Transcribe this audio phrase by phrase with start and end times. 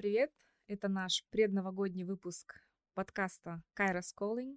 [0.00, 0.32] привет!
[0.66, 2.58] Это наш предновогодний выпуск
[2.94, 4.56] подкаста Kairos Calling,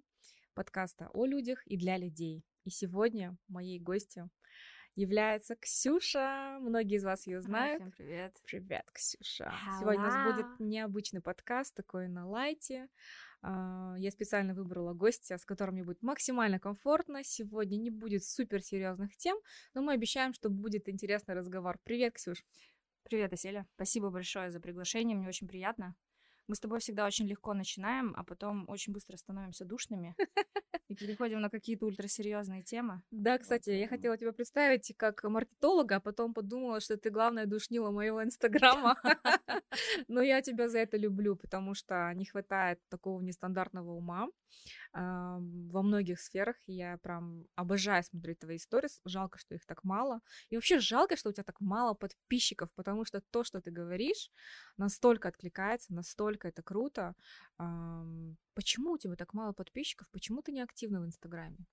[0.54, 2.46] подкаста о людях и для людей.
[2.64, 4.30] И сегодня моей гостью
[4.94, 6.56] является Ксюша.
[6.62, 7.82] Многие из вас ее знают.
[7.82, 8.34] Всем привет.
[8.46, 9.44] Привет, Ксюша.
[9.44, 9.80] Hello.
[9.80, 12.88] Сегодня у нас будет необычный подкаст, такой на лайте.
[13.42, 17.22] А, Я специально выбрала гостя, с которым мне будет максимально комфортно.
[17.22, 19.36] Сегодня не будет супер серьезных тем,
[19.74, 21.78] но мы обещаем, что будет интересный разговор.
[21.84, 22.42] Привет, Ксюш.
[23.04, 23.66] Привет, Аселя.
[23.74, 25.94] Спасибо большое за приглашение, мне очень приятно.
[26.46, 30.14] Мы с тобой всегда очень легко начинаем, а потом очень быстро становимся душными
[30.88, 33.02] и переходим на какие-то ультрасерьезные темы.
[33.10, 37.90] Да, кстати, я хотела тебя представить как маркетолога, а потом подумала, что ты главная душнила
[37.90, 38.96] моего инстаграма.
[40.08, 44.28] Но я тебя за это люблю, потому что не хватает такого нестандартного ума
[44.94, 46.56] во многих сферах.
[46.66, 49.00] Я прям обожаю смотреть твои сторис.
[49.04, 50.20] Жалко, что их так мало.
[50.50, 54.30] И вообще жалко, что у тебя так мало подписчиков, потому что то, что ты говоришь,
[54.76, 57.14] настолько откликается, настолько это круто.
[58.54, 60.08] Почему у тебя так мало подписчиков?
[60.10, 61.66] Почему ты не активна в Инстаграме?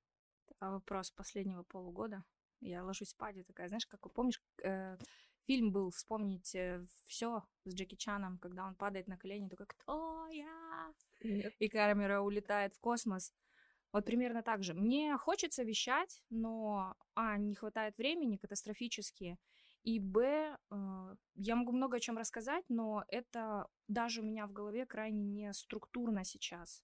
[0.59, 2.23] А вопрос последнего полугода.
[2.59, 4.97] Я ложусь спать и такая, знаешь, как помнишь, э,
[5.47, 10.94] фильм был «Вспомнить все с Джеки Чаном, когда он падает на колени, такой «Кто я?»
[11.59, 13.33] И камера улетает в космос.
[13.94, 14.73] Вот примерно так же.
[14.73, 19.38] Мне хочется вещать, но, а, не хватает времени катастрофически,
[19.83, 24.53] и, б, э, я могу много о чем рассказать, но это даже у меня в
[24.53, 26.83] голове крайне не структурно сейчас.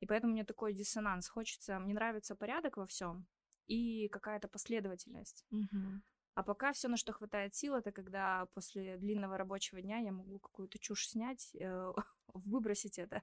[0.00, 1.28] И поэтому мне такой диссонанс.
[1.28, 3.26] Хочется, мне нравится порядок во всем
[3.66, 5.44] и какая-то последовательность.
[5.50, 6.02] Мгм.
[6.40, 10.38] А пока все, на что хватает сил, это когда после длинного рабочего дня я могу
[10.38, 11.92] какую-то чушь снять, э,
[12.32, 13.20] выбросить это.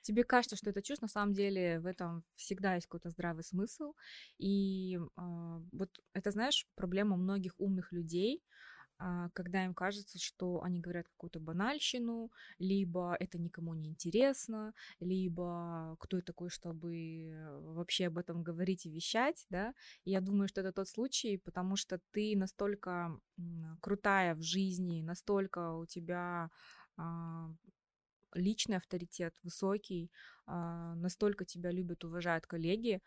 [0.00, 3.94] Тебе кажется, что это чушь, на самом деле в этом всегда есть какой-то здравый смысл.
[4.38, 8.44] И а, вот это, знаешь, проблема многих умных людей,
[9.34, 16.16] когда им кажется, что они говорят какую-то банальщину, либо это никому не интересно, либо кто
[16.18, 17.32] я такой, чтобы
[17.74, 19.74] вообще об этом говорить и вещать, да.
[20.04, 23.18] И я думаю, что это тот случай, потому что ты настолько
[23.80, 26.50] крутая в жизни, настолько у тебя
[26.96, 27.50] а,
[28.34, 30.10] личный авторитет высокий,
[30.46, 33.00] а, настолько тебя любят, уважают коллеги,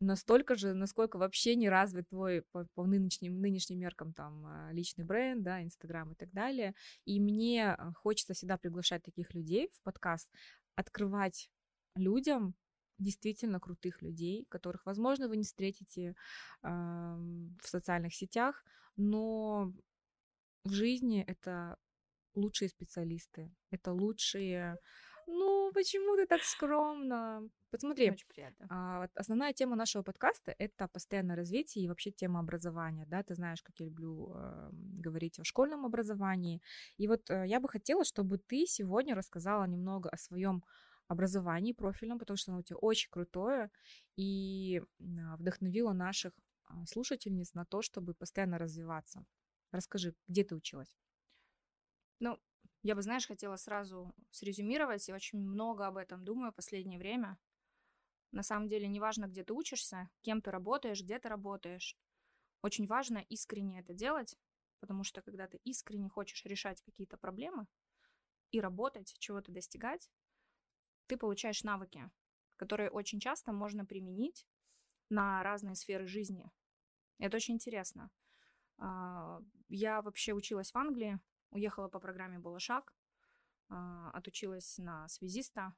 [0.00, 5.04] настолько же, насколько вообще не развит твой по, по нынешним, нынешним меркам там а, личный
[5.04, 6.74] бренд, да, Инстаграм и так далее.
[7.04, 10.30] И мне а, хочется всегда приглашать таких людей в подкаст,
[10.74, 11.50] открывать
[11.94, 12.54] людям
[12.98, 16.14] действительно крутых людей, которых, возможно, вы не встретите
[16.62, 18.64] ам, в социальных сетях,
[18.96, 19.72] но
[20.64, 21.76] в жизни это
[22.34, 24.76] лучшие специалисты, это лучшие...
[25.26, 27.48] Ну, почему ты так скромно?
[27.70, 28.66] Посмотри, Очень приятно.
[28.68, 33.34] а, вот основная тема нашего подкаста— это постоянное развитие и вообще тема образования, да, ты
[33.34, 36.60] знаешь, как я люблю э, говорить о школьном образовании,
[36.98, 40.64] и вот э, я бы хотела, чтобы ты сегодня рассказала немного о своем
[41.06, 43.70] образовании профильном, потому что оно у тебя очень крутое,
[44.16, 46.32] и а, вдохновило наших
[46.66, 49.24] а, слушательниц на то, чтобы постоянно развиваться.
[49.72, 50.96] Расскажи, где ты училась?
[52.20, 52.38] Ну,
[52.82, 57.38] я бы, знаешь, хотела сразу срезюмировать, и очень много об этом думаю в последнее время.
[58.32, 61.96] На самом деле, неважно, где ты учишься, кем ты работаешь, где ты работаешь.
[62.62, 64.36] Очень важно искренне это делать,
[64.78, 67.66] потому что когда ты искренне хочешь решать какие-то проблемы
[68.50, 70.10] и работать, чего-то достигать,
[71.06, 72.10] ты получаешь навыки,
[72.56, 74.46] которые очень часто можно применить
[75.08, 76.50] на разные сферы жизни.
[77.18, 78.10] Это очень интересно.
[78.78, 81.18] А, Я вообще училась в Англии,
[81.50, 82.94] уехала по программе «Балашак»,
[83.68, 85.74] а, отучилась на связиста.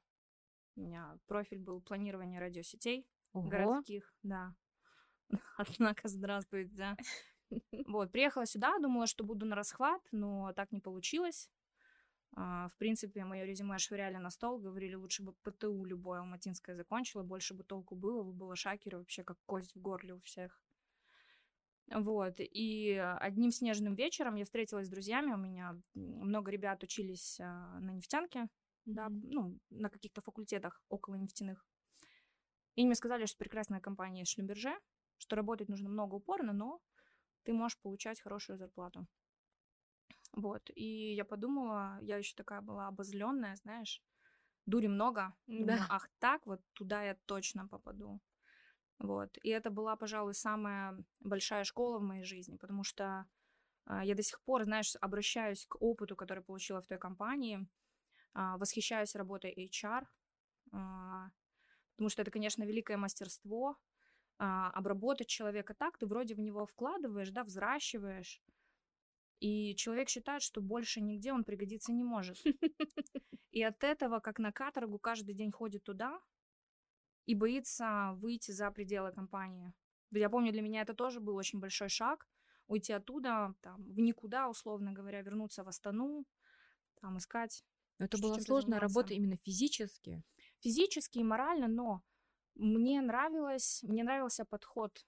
[0.75, 4.55] У меня профиль был планирование радиосетей городских, да.
[5.57, 6.71] Однако, здравствуйте.
[6.73, 6.97] да.
[7.87, 11.51] Вот, приехала сюда, думала, что буду на расхват, но так не получилось.
[12.35, 17.21] А, В принципе, мое резюме швыряли на стол, говорили, лучше бы ПТУ любое алматинское закончила,
[17.21, 20.63] больше бы толку было, вы была шакеры вообще как кость в горле у всех.
[21.93, 27.79] Вот, и одним снежным вечером я встретилась с друзьями, у меня много ребят учились а,
[27.79, 28.47] на нефтянке,
[28.91, 29.23] да, Мгм.
[29.23, 31.65] ну, на каких-то факультетах около нефтяных.
[32.75, 34.79] И мне сказали, что прекрасная компания Шлюмберже,
[35.17, 36.81] что работать нужно много упорно, но
[37.43, 39.07] ты можешь получать хорошую зарплату.
[40.33, 44.03] Вот, и я подумала, я еще такая была обозленная, знаешь,
[44.65, 45.35] дури много.
[45.57, 45.89] Думаю, Да.
[45.89, 48.21] Ах так, вот туда я точно попаду.
[48.99, 53.27] Вот, и это была, пожалуй, самая большая школа в моей жизни, потому что
[53.85, 57.67] а, я до сих пор, знаешь, обращаюсь к опыту, который получила в той компании,
[58.33, 60.07] восхищаюсь работой HR,
[60.71, 61.29] а,
[61.95, 63.77] потому что это, конечно, великое мастерство,
[64.39, 68.41] а, обработать человека так, ты вроде в него вкладываешь, да, взращиваешь,
[69.39, 72.37] И человек считает, что больше нигде он пригодиться не может.
[73.51, 76.19] И от этого, как на каторгу, каждый день ходит туда
[77.25, 79.73] и боится выйти за пределы компании.
[80.11, 82.27] Я помню, для меня это тоже был очень большой шаг.
[82.67, 86.25] Уйти оттуда, там, в никуда, условно говоря, вернуться в Астану,
[87.01, 87.63] там, искать.
[88.03, 90.23] Но это была сложная работа именно физически.
[90.59, 92.03] Физически и морально, но
[92.55, 95.05] мне нравилось, мне нравился подход.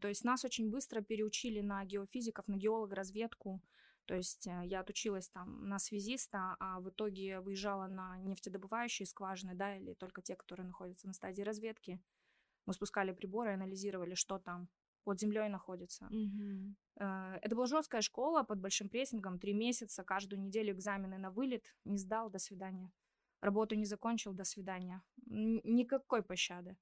[0.00, 3.62] То есть нас очень быстро переучили на геофизиков, на геолога-разведку.
[4.04, 9.54] То есть э, я отучилась там на связиста, а в итоге выезжала на нефтедобывающие скважины,
[9.54, 11.98] да, или только те, которые находятся на стадии разведки.
[12.66, 14.68] Мы спускали приборы анализировали, что там
[15.04, 16.06] под землей находится.
[16.06, 16.74] Угу.
[16.96, 21.98] Это была жесткая школа под большим прессингом, три месяца, каждую неделю экзамены на вылет, не
[21.98, 22.90] сдал, до свидания.
[23.40, 25.02] Работу не закончил, до свидания.
[25.26, 26.76] Никакой пощады.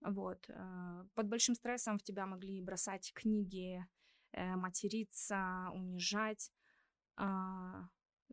[0.00, 0.44] Вот.
[0.48, 3.86] Э, под большим стрессом в тебя могли бросать книги,
[4.32, 6.50] э, материться, унижать.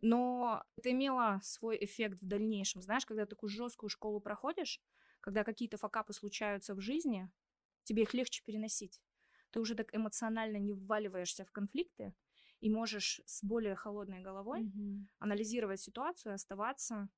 [0.04, 2.82] Но это имело свой эффект в дальнейшем.
[2.82, 4.82] Знаешь, когда такую жесткую школу проходишь,
[5.20, 7.30] когда какие-то факапы случаются в жизни,
[7.84, 9.00] тебе их легче переносить.
[9.52, 12.14] Ты уже так эмоционально не вваливаешься в конфликты
[12.60, 15.06] и можешь с более холодной головой угу.
[15.18, 17.08] анализировать ситуацию, оставаться.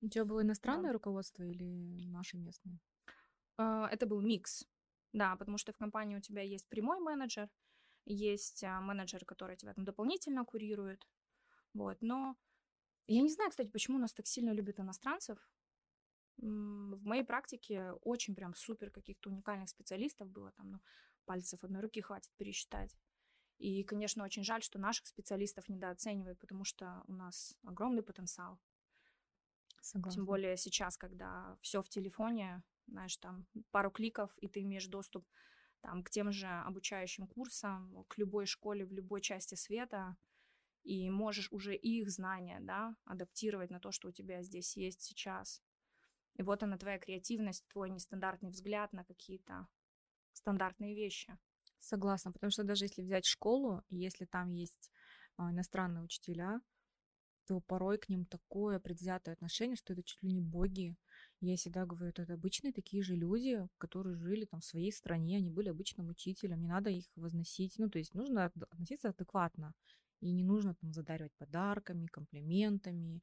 [0.00, 0.92] У тебя было иностранное да.
[0.92, 2.78] руководство или наше местное?
[3.56, 4.64] А, это был микс.
[5.12, 7.50] Да, потому что в компании у тебя есть прямой менеджер,
[8.06, 11.06] есть а, менеджер, который тебя там дополнительно курирует.
[11.74, 12.36] Вот, но
[13.06, 15.38] я не знаю, кстати, почему нас так сильно любят иностранцев.
[16.38, 20.80] В моей практике очень прям супер каких-то уникальных специалистов было там, ну,
[21.24, 22.96] пальцев одной руки хватит пересчитать.
[23.58, 28.58] И, конечно, очень жаль, что наших специалистов недооценивают, потому что у нас огромный потенциал.
[29.80, 30.16] Согласна.
[30.16, 35.26] Тем более сейчас, когда все в телефоне, знаешь, там пару кликов, и ты имеешь доступ
[35.80, 40.16] там, к тем же обучающим курсам, к любой школе в любой части света,
[40.84, 45.62] и можешь уже их знания, да, адаптировать на то, что у тебя здесь есть сейчас.
[46.34, 49.68] И вот она, твоя креативность, твой нестандартный взгляд на какие-то
[50.32, 51.36] стандартные вещи.
[51.78, 54.90] Согласна, потому что даже если взять школу, если там есть
[55.36, 56.60] а, иностранные учителя,
[57.46, 60.96] то порой к ним такое предвзятое отношение, что это чуть ли не боги.
[61.40, 65.50] Я всегда говорю, это обычные такие же люди, которые жили там в своей стране, они
[65.50, 67.74] были обычным учителем, не надо их возносить.
[67.78, 69.74] Ну, то есть нужно относиться адекватно.
[70.20, 73.22] И не нужно там задаривать подарками, комплиментами,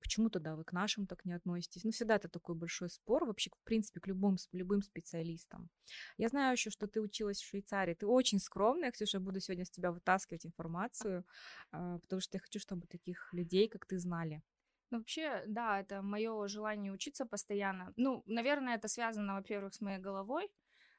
[0.00, 1.84] Почему тогда вы к нашим так не относитесь?
[1.84, 5.68] Ну, всегда это такой большой спор вообще, в принципе, к любым, любым специалистам.
[6.16, 7.94] Я знаю еще, что ты училась в Швейцарии.
[7.94, 11.24] Ты очень скромная, Ксюша, буду сегодня с тебя вытаскивать информацию,
[11.72, 14.42] а, потому что я хочу, чтобы таких людей, как ты, знали.
[14.90, 17.92] Ну, вообще, да, это мое желание учиться постоянно.
[17.96, 20.48] Ну, наверное, это связано, во-первых, с моей головой,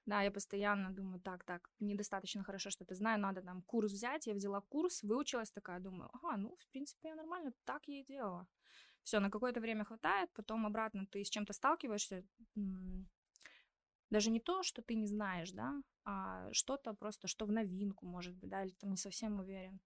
[0.09, 4.27] да, я постоянно думаю, так, так, недостаточно хорошо что-то знаю, надо там курс взять.
[4.27, 8.03] Я взяла курс, выучилась такая, думаю, ага, ну, в принципе, я нормально так я и
[8.03, 8.47] делала.
[9.03, 12.23] Все, на какое-то время хватает, потом обратно ты с чем-то сталкиваешься,
[14.09, 18.35] даже не то, что ты не знаешь, да, а что-то просто, что в новинку, может
[18.35, 19.79] быть, да, или там не совсем уверен.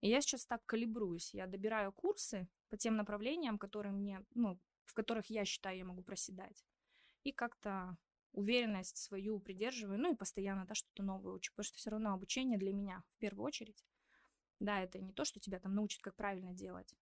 [0.00, 4.94] И я сейчас так калибруюсь, я добираю курсы по тем направлениям, которые мне, ну, в
[4.94, 6.64] которых я считаю, я могу проседать.
[7.22, 7.96] И как-то
[8.32, 12.58] уверенность свою придерживаю, ну и постоянно, да, что-то новое учу, потому что все равно обучение
[12.58, 13.84] для меня в первую очередь.
[14.60, 16.94] Да, это не то, что тебя там научат, как правильно делать,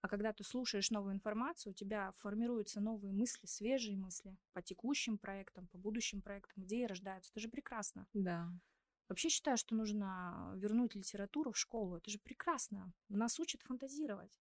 [0.00, 5.18] а когда ты слушаешь новую информацию, у тебя формируются новые мысли, свежие мысли по текущим
[5.18, 7.30] проектам, по будущим проектам, идеи рождаются.
[7.32, 8.06] Это же прекрасно.
[8.14, 8.50] Да.
[9.08, 11.96] Вообще считаю, что нужно вернуть литературу в школу.
[11.96, 12.92] Это же прекрасно.
[13.08, 14.40] Нас учат фантазировать.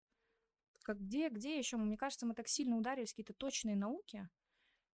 [0.84, 1.76] Как где, где еще?
[1.76, 4.30] Мне кажется, мы так сильно ударились в какие-то точные науки,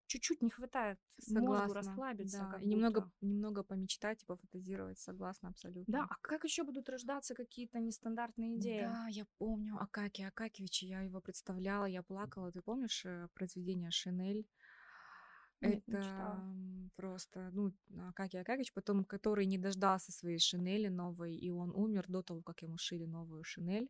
[0.06, 2.48] чуть-чуть не хватает согласна, мозгу расслабиться.
[2.50, 2.58] Да.
[2.60, 5.92] и немного, немного помечтать и пофантазировать, согласна абсолютно.
[5.92, 8.80] Да, а как еще будут рождаться какие-то нестандартные идеи?
[8.80, 12.52] Да, я помню Акаки Акакевича, я его представляла, я плакала.
[12.52, 14.46] Ты помнишь э, произведение Шинель?
[15.60, 16.42] Нет, Это
[16.96, 17.72] просто, ну,
[18.08, 22.62] Акаки Акакич, потом, который не дождался своей шинели новой, и он умер до того, как
[22.62, 23.88] ему шили новую шинель.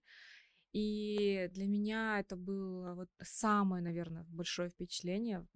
[0.72, 5.46] И для меня это было вот самое, наверное, большое впечатление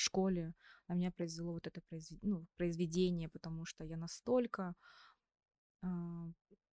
[0.00, 0.54] в школе
[0.88, 4.74] на меня произвело вот это произведение, ну, произведение, потому что я настолько
[5.82, 5.86] э,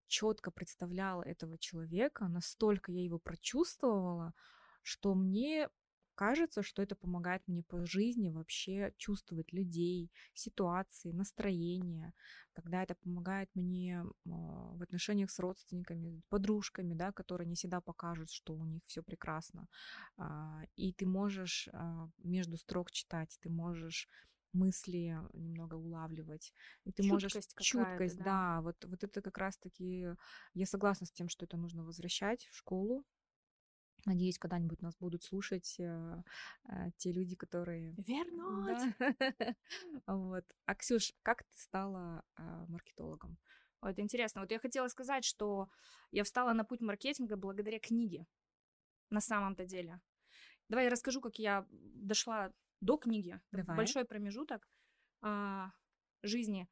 [0.08, 4.34] четко представляла этого человека, настолько я его прочувствовала,
[4.82, 5.70] что мне
[6.18, 12.14] кажется, что это помогает мне по жизни вообще чувствовать людей, ситуации, настроение,
[12.54, 18.32] когда это помогает мне а, в отношениях с родственниками, подружками, да, которые не всегда покажут,
[18.32, 19.68] что у них все прекрасно.
[20.18, 24.10] А, и ты можешь а, между строк читать, ты можешь
[24.54, 26.52] мысли немного улавливать.
[26.86, 27.68] И ты Чуткость можешь...
[27.68, 28.24] Чуткость, да.
[28.24, 28.62] да.
[28.62, 30.08] Вот, вот это как раз-таки...
[30.56, 33.06] Я согласна с тем, что это нужно возвращать в школу.
[34.06, 36.24] Надеюсь, когда-нибудь нас будут слушать э,
[36.70, 37.94] э, те люди, которые...
[37.98, 38.96] Вернуть!
[39.00, 39.56] Да.
[40.08, 40.46] Вот.
[40.66, 43.38] А, Ксюш, как ты стала а, маркетологом?
[43.82, 44.42] Это интересно.
[44.42, 45.70] Вот я хотела сказать, что
[46.12, 48.26] я встала на путь маркетинга благодаря книге.
[49.10, 50.00] На самом-то деле.
[50.70, 52.52] Давай я расскажу, как я дошла
[52.82, 53.40] до книги.
[53.52, 53.78] Давай.
[53.78, 54.68] Большой промежуток
[55.22, 55.72] а,
[56.24, 56.68] жизни.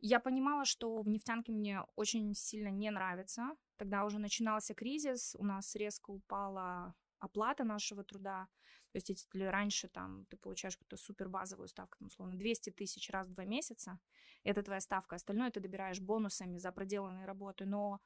[0.00, 3.56] Я понимала, что в нефтянке мне очень сильно не нравится.
[3.76, 8.48] Тогда уже начинался кризис, у нас резко упала оплата нашего труда.
[8.92, 13.10] То есть если раньше там ты получаешь какую-то супер базовую ставку, там, условно, 200 тысяч
[13.10, 13.98] раз в два месяца,
[14.44, 18.00] это твоя ставка, остальное ты добираешь бонусами за проделанные работы, но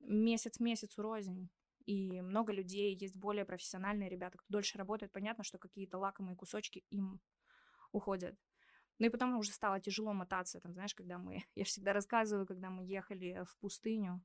[0.00, 1.48] месяц месяцу рознь.
[1.86, 6.84] И много людей, есть более профессиональные ребята, кто дольше работает, понятно, что какие-то лакомые кусочки
[6.90, 7.20] им
[7.92, 8.36] уходят.
[9.00, 12.68] Ну и потом уже стало тяжело мотаться, там, знаешь, когда мы, я всегда рассказываю, когда
[12.68, 14.22] мы ехали в пустыню,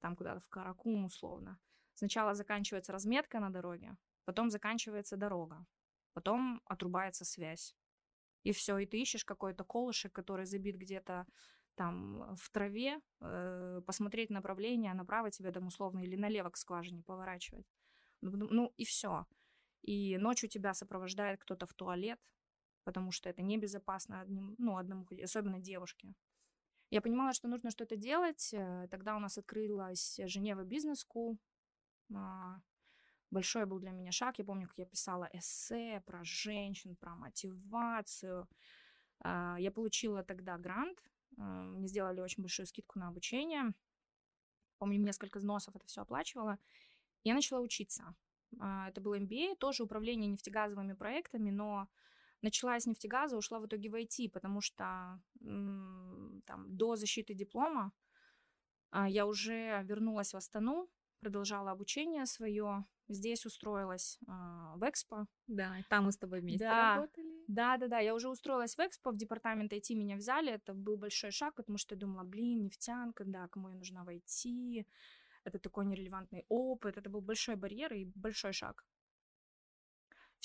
[0.00, 1.58] там куда-то в Каракум условно.
[1.94, 5.64] Сначала заканчивается разметка на дороге, потом заканчивается дорога,
[6.12, 7.76] потом отрубается связь.
[8.42, 11.26] И все, и ты ищешь какой-то колышек, который забит где-то
[11.76, 17.66] там в траве, э, посмотреть направление, направо тебе там условно или налево к скважине поворачивать.
[18.22, 19.26] Ну, ну и все.
[19.82, 22.18] И ночью тебя сопровождает кто-то в туалет,
[22.86, 26.14] потому что это небезопасно одним, ну, одному, особенно девушке.
[26.90, 28.54] Я понимала, что нужно что-то делать.
[28.54, 31.36] э, Тогда у нас открылась Женева бизнес School.
[32.14, 32.60] А,
[33.32, 34.38] Большой был для меня шаг.
[34.38, 38.48] Я помню, как я писала эссе про женщин, про мотивацию.
[39.18, 41.02] А, Я получила тогда грант.
[41.38, 43.74] а, Мне сделали очень большую скидку на обучение.
[44.78, 46.56] Помню, несколько взносов это все оплачивала.
[47.24, 48.14] Я начала учиться.
[48.60, 51.88] Это был MBA, тоже управление нефтегазовыми проектами, но
[52.46, 57.92] начала с нефтегаза, ушла в итоге в IT, потому что там, до защиты диплома
[58.90, 60.88] а, я уже вернулась в Астану,
[61.20, 62.84] продолжала обучение свое.
[63.08, 65.26] Здесь устроилась а, в Экспо.
[65.46, 66.94] Да, там мы с тобой вместе Да.
[66.94, 67.44] работали.
[67.48, 70.52] Да, да, да, я уже устроилась в Экспо, в департамент IT меня взяли.
[70.52, 74.08] Это был большой шаг, потому что я думала, блин, нефтянка, да, кому я нужна в
[74.08, 74.86] IT.
[75.44, 76.96] Это такой нерелевантный опыт.
[76.96, 78.84] Это был большой барьер и большой шаг.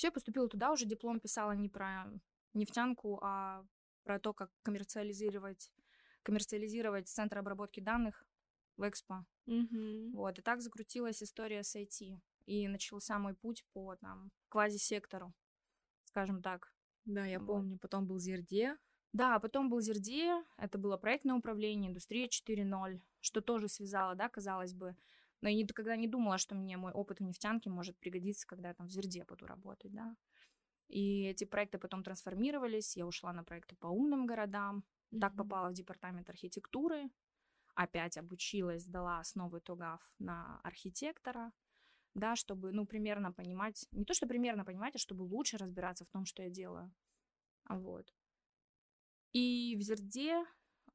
[0.02, 2.10] Все, я поступила туда, уже диплом писала не про
[2.54, 3.64] нефтянку, а
[4.02, 5.70] про то, как коммерциализировать,
[6.24, 8.24] коммерциализировать центр обработки данных
[8.76, 9.24] в Экспо.
[9.46, 10.12] Мгм.
[10.12, 12.18] Вот, и так закрутилась история с IT.
[12.46, 15.32] И начался мой путь по там квазисектору,
[16.06, 16.72] скажем так.
[17.04, 17.46] Да, я Вот.
[17.46, 17.78] помню.
[17.78, 18.76] Потом был Зерде.
[19.12, 24.74] Да, потом был Зерде, это было проектное управление, индустрия 4.0, что тоже связало, да, казалось
[24.74, 24.96] бы.
[25.42, 28.74] Но я никогда не думала, что мне мой опыт в нефтянке может пригодиться, когда я
[28.74, 30.16] там в Зерде буду работать, да.
[30.88, 34.84] И эти проекты потом трансформировались, я ушла на проекты по умным городам,
[35.20, 35.38] так Мгм.
[35.38, 37.10] попала в департамент архитектуры,
[37.74, 41.52] опять обучилась, сдала основы ТОГАФ на архитектора,
[42.14, 46.10] да, чтобы, ну, примерно понимать, не то, что примерно понимать, а чтобы лучше разбираться в
[46.10, 46.92] том, что я делаю.
[47.68, 48.12] Вот.
[49.32, 50.44] И в Зерде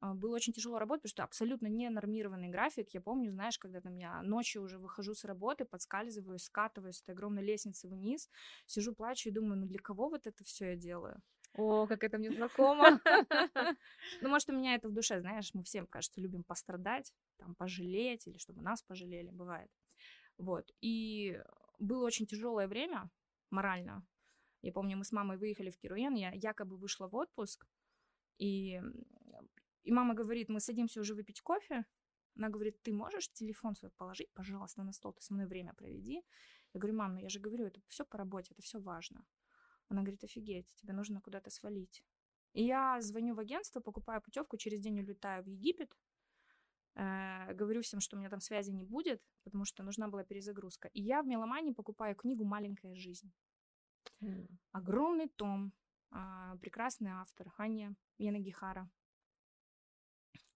[0.00, 2.90] было очень тяжело работать, потому что абсолютно ненормированный график.
[2.90, 7.12] Я помню, знаешь, когда там я ночью уже выхожу с работы, подскальзываюсь, скатываюсь с этой
[7.12, 8.30] огромной лестницы вниз,
[8.66, 11.20] сижу, плачу и думаю, ну для кого вот это все я делаю?
[11.54, 13.00] О, как это мне знакомо.
[14.20, 18.26] Ну, может, у меня это в душе, знаешь, мы всем, кажется, любим пострадать, там, пожалеть,
[18.26, 19.70] или чтобы нас пожалели, бывает.
[20.38, 20.70] Вот.
[20.80, 21.40] И
[21.78, 23.10] было очень тяжелое время
[23.50, 24.06] морально.
[24.62, 27.66] Я помню, мы с мамой выехали в Кируэн, я якобы вышла в отпуск,
[28.38, 28.80] и,
[29.82, 31.84] и мама говорит, мы садимся уже выпить кофе.
[32.36, 36.22] Она говорит, ты можешь телефон свой положить, пожалуйста, на стол, ты со мной время проведи.
[36.72, 39.24] Я говорю, мам, ну я же говорю, это все по работе, это все важно.
[39.88, 42.04] Она говорит, офигеть, тебе нужно куда-то свалить.
[42.52, 45.96] И я звоню в агентство, покупаю путевку, через день улетаю в Египет.
[46.94, 50.88] Э, говорю всем, что у меня там связи не будет, потому что нужна была перезагрузка.
[50.88, 53.32] И я в Меломане покупаю книгу «Маленькая жизнь».
[54.72, 55.72] Огромный том,
[56.10, 58.90] а, прекрасный автор Ханя Янагихара.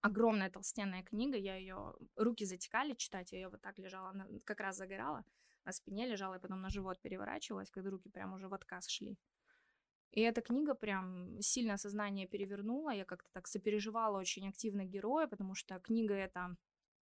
[0.01, 4.59] Огромная толстенная книга, я ее руки затекали читать, я ее вот так лежала, на- как
[4.59, 5.23] раз загорала,
[5.65, 9.17] на спине лежала, и потом на живот переворачивалась, когда руки прям уже в отказ шли.
[10.11, 15.55] И эта книга прям сильно сознание перевернула, я как-то так сопереживала очень активно героя, потому
[15.55, 16.55] что книга эта,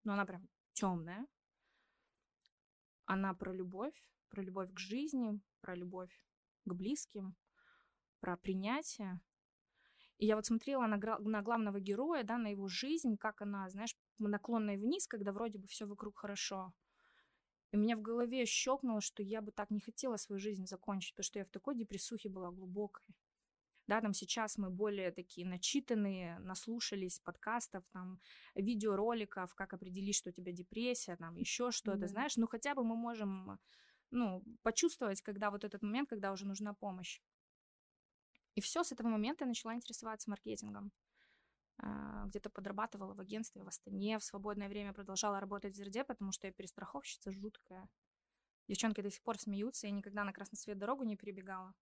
[0.03, 1.27] ну она прям темная,
[3.05, 6.11] она про любовь, про любовь к жизни, про любовь
[6.65, 7.35] к близким,
[8.21, 9.19] про принятие.
[10.21, 13.95] И я вот смотрела на, на главного героя, да, на его жизнь, как она, знаешь,
[14.19, 16.73] наклонная вниз, когда вроде бы все вокруг хорошо.
[17.71, 21.23] И меня в голове щелкнуло, что я бы так не хотела свою жизнь закончить, потому
[21.23, 23.03] что я в такой депрессухе была глубокой.
[23.87, 28.19] Да, там сейчас мы более такие начитанные, наслушались подкастов, там,
[28.53, 32.07] видеороликов, как определить, что у тебя депрессия, там, еще что-то, да.
[32.07, 33.59] знаешь, ну, хотя бы мы можем,
[34.11, 37.21] ну, почувствовать, когда вот этот момент, когда уже нужна помощь.
[38.55, 40.91] И все, с этого момента я начала интересоваться маркетингом.
[41.77, 46.31] А, где-то подрабатывала в агентстве в Астане, в свободное время продолжала работать в Зерде, потому
[46.31, 47.89] что я перестраховщица жуткая.
[48.67, 51.73] Девчонки до сих пор смеются, я никогда на красный свет дорогу не перебегала.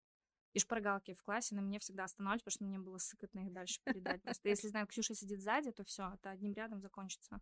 [0.54, 3.82] И шпаргалки в классе на мне всегда останавливались, потому что мне было сыкотно их дальше
[3.84, 4.24] передать.
[4.24, 7.42] Просто если знаю, Ксюша сидит сзади, то все, это одним рядом закончится.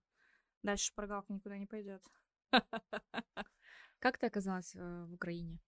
[0.64, 2.04] Дальше шпаргалка никуда не пойдет.
[4.00, 5.60] Как ты оказалась э, в Украине?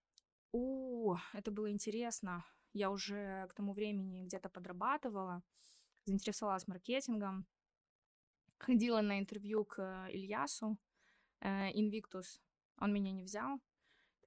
[0.52, 2.44] О, это было интересно.
[2.72, 5.42] Я уже к тому времени где-то подрабатывала,
[6.04, 7.46] заинтересовалась маркетингом,
[8.58, 10.78] ходила на интервью к Ильясу,
[11.40, 12.40] э, Invictus.
[12.78, 13.60] Он меня не взял.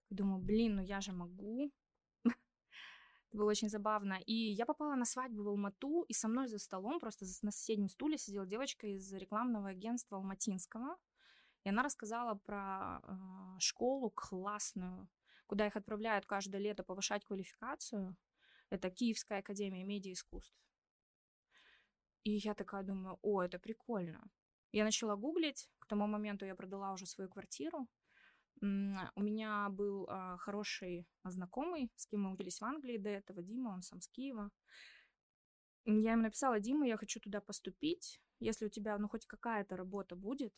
[0.10, 1.72] Думаю, блин, ну я же могу.
[2.26, 4.20] Это было очень забавно.
[4.26, 7.90] И я попала на свадьбу в Алмату, и со мной за столом, просто на соседнем
[7.90, 10.98] стуле сидела девочка из рекламного агентства Алматинского.
[11.64, 15.08] И она рассказала про э, школу классную,
[15.48, 18.18] куда их отправляют каждое лето повышать квалификацию.
[18.74, 20.58] Это Киевская академия медиаискусств.
[22.24, 24.28] И я такая думаю, о, это прикольно.
[24.72, 25.70] Я начала гуглить.
[25.78, 27.88] К тому моменту я продала уже свою квартиру.
[28.62, 33.70] У меня был а, хороший знакомый, с кем мы учились в Англии до этого, Дима,
[33.70, 34.50] он сам с Киева.
[35.86, 38.22] Я ему написала, Дима, я хочу туда поступить.
[38.40, 40.54] Если у тебя, ну, хоть какая-то работа будет,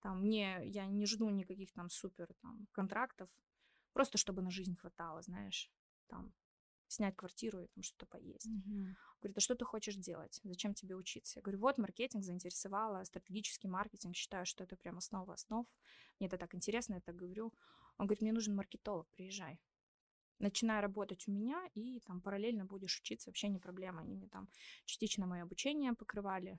[0.00, 3.30] там, мне, я не жду никаких там супер там контрактов,
[3.92, 5.70] просто чтобы на жизнь хватало, знаешь,
[6.08, 6.34] там,
[6.88, 8.48] снять квартиру и там что-то поесть.
[8.48, 8.94] Mm-hmm.
[9.20, 10.40] Говорит, а что ты хочешь делать?
[10.44, 11.38] Зачем тебе учиться?
[11.38, 15.66] Я говорю, вот маркетинг заинтересовала, стратегический маркетинг, считаю, что это прям основа основ.
[16.18, 17.52] Мне это так интересно, я так говорю.
[17.98, 19.60] Он говорит, мне нужен маркетолог, приезжай.
[20.40, 24.00] Начинай работать у меня, и там параллельно будешь учиться, вообще не проблема.
[24.00, 24.48] Они мне там
[24.84, 26.58] частично мое обучение покрывали,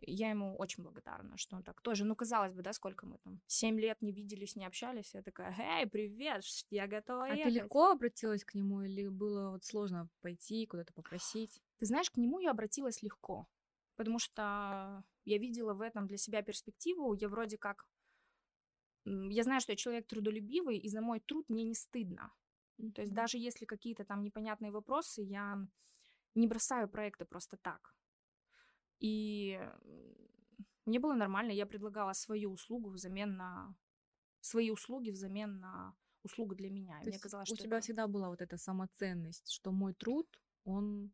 [0.00, 3.40] я ему очень благодарна, что он так тоже, ну, казалось бы, да, сколько мы там,
[3.46, 7.44] семь лет не виделись, не общались, я такая, эй, привет, я готова А ехать.
[7.44, 11.62] ты легко обратилась к нему или было вот сложно пойти куда-то попросить?
[11.78, 13.48] Ты знаешь, к нему я обратилась легко,
[13.96, 17.86] потому что я видела в этом для себя перспективу, я вроде как,
[19.04, 22.32] я знаю, что я человек трудолюбивый, и за мой труд мне не стыдно.
[22.78, 22.92] Mm-hmm.
[22.92, 25.58] То есть даже если какие-то там непонятные вопросы, я
[26.34, 27.94] не бросаю проекты просто так.
[29.00, 29.60] И
[30.84, 33.74] мне было нормально, я предлагала свою услугу взамен на
[34.40, 37.00] свои услуги взамен на услугу для меня.
[37.00, 37.84] То мне казалось, у что тебя это...
[37.84, 40.26] всегда была вот эта самоценность, что мой труд,
[40.64, 41.12] он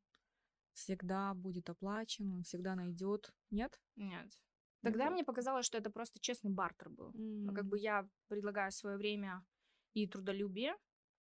[0.73, 3.33] всегда будет оплачен, он всегда найдет.
[3.51, 3.81] Нет?
[3.97, 4.39] Нет.
[4.83, 5.13] Тогда Нет.
[5.13, 7.11] мне показалось, что это просто честный бартер был.
[7.11, 7.55] Mm.
[7.55, 9.45] Как бы я предлагаю свое время
[9.93, 10.75] и трудолюбие,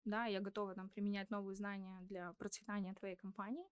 [0.04, 3.64] да, я готова там применять новые знания для процветания твоей компании.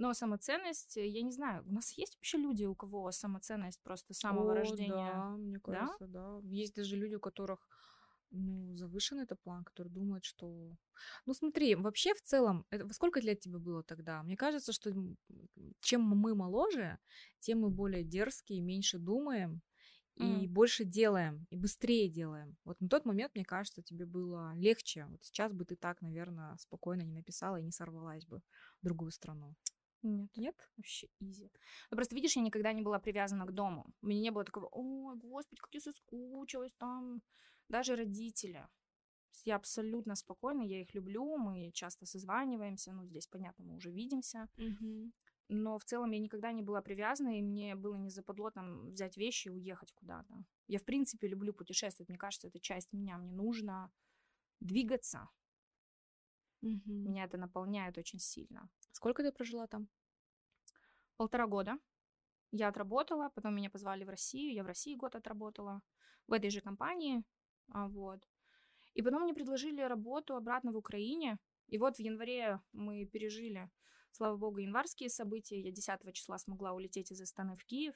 [0.00, 4.14] Но самоценность, э, я не знаю, у нас есть вообще люди, у кого самоценность просто
[4.14, 5.12] с самого О, рождения?
[5.12, 6.40] Да, мне кажется, да?
[6.40, 6.48] да.
[6.48, 7.68] Есть даже люди, у которых
[8.30, 10.74] ну, завышенный это план, которые думают, что...
[11.26, 12.90] Ну, смотри, вообще в целом, это...
[12.94, 14.22] сколько лет тебе было тогда?
[14.22, 14.90] Мне кажется, что
[15.80, 16.98] чем мы моложе,
[17.38, 19.60] тем мы более дерзкие, меньше думаем,
[20.16, 20.46] и mm.
[20.48, 22.56] больше делаем, и быстрее делаем.
[22.64, 25.04] Вот на тот момент, мне кажется, тебе было легче.
[25.10, 28.40] Вот сейчас бы ты так, наверное, спокойно не написала и не сорвалась бы
[28.80, 29.54] в другую страну.
[30.02, 30.30] Нет.
[30.36, 30.70] Нет?
[30.76, 31.50] Вообще изи.
[31.90, 33.86] Ну, просто, видишь, я никогда не была привязана к дому.
[34.02, 37.22] У меня не было такого, ой, господи, как я соскучилась там.
[37.68, 38.66] Даже родители.
[39.44, 44.48] Я абсолютно спокойна, я их люблю, мы часто созваниваемся, ну, здесь, понятно, мы уже видимся.
[44.58, 45.12] Угу.
[45.48, 49.16] Но в целом я никогда не была привязана, и мне было не западло там взять
[49.16, 50.44] вещи и уехать куда-то.
[50.68, 53.90] Я, в принципе, люблю путешествовать, мне кажется, это часть меня, мне нужно
[54.60, 55.28] двигаться.
[56.62, 56.82] Угу.
[56.86, 58.68] Меня это наполняет очень сильно.
[58.92, 59.88] Сколько ты прожила там?
[61.16, 61.78] Полтора года.
[62.52, 65.82] Я отработала, потом меня позвали в Россию, я в России год отработала,
[66.26, 67.22] в этой же компании,
[67.72, 68.26] а, вот.
[68.94, 73.70] И потом мне предложили работу обратно в Украине, и вот в январе мы пережили,
[74.10, 77.94] слава богу, январские события, я 10 числа смогла улететь из Астаны в Киев,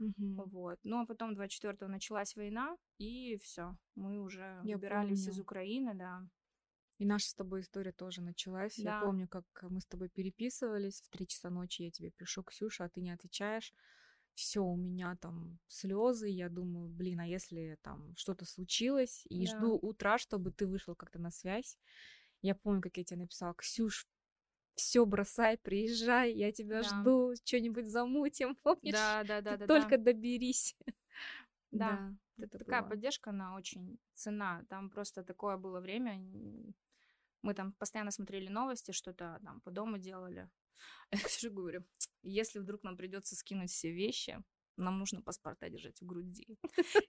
[0.00, 0.44] Угу.
[0.52, 0.78] Вот.
[0.84, 3.76] Ну а потом 24-го началась война, и все.
[3.94, 5.32] Мы уже Я выбирались помню.
[5.32, 6.22] из Украины, да.
[6.98, 8.76] И наша с тобой история тоже началась.
[8.76, 8.96] Да.
[8.96, 11.00] Я помню, как мы с тобой переписывались.
[11.00, 13.72] В три часа ночи я тебе пишу, Ксюша, а ты не отвечаешь.
[14.34, 16.28] Все, у меня там слезы.
[16.28, 19.24] Я думаю, блин, а если там что-то случилось?
[19.28, 19.56] И да.
[19.56, 21.78] жду утра, чтобы ты вышел как-то на связь.
[22.42, 24.08] Я помню, как я тебе написала, Ксюш,
[24.74, 26.88] все бросай, приезжай, я тебя да.
[26.88, 28.92] жду, что-нибудь замутим, помнишь?
[28.92, 29.66] Да, да, да, да.
[29.66, 30.04] Только да.
[30.04, 30.76] доберись.
[31.70, 32.16] Да.
[32.38, 32.44] да.
[32.44, 32.88] Это такая было.
[32.88, 34.64] поддержка, она очень цена.
[34.70, 36.18] Там просто такое было время,
[37.42, 40.50] Мы там постоянно смотрели новости, что-то там по дому делали.
[41.12, 41.84] Я Ксюше говорю,
[42.22, 44.42] если вдруг нам придется скинуть все вещи,
[44.78, 46.58] нам нужно паспорта держать в груди.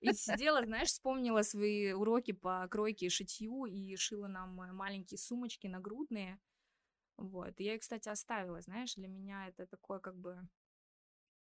[0.02, 5.68] И сидела, знаешь, вспомнила свои уроки по кройке и шитью и шила нам маленькие сумочки
[5.68, 6.40] нагрудные.
[7.18, 7.60] Вот.
[7.60, 10.48] И я их, кстати, оставила, знаешь, для меня это такое как бы...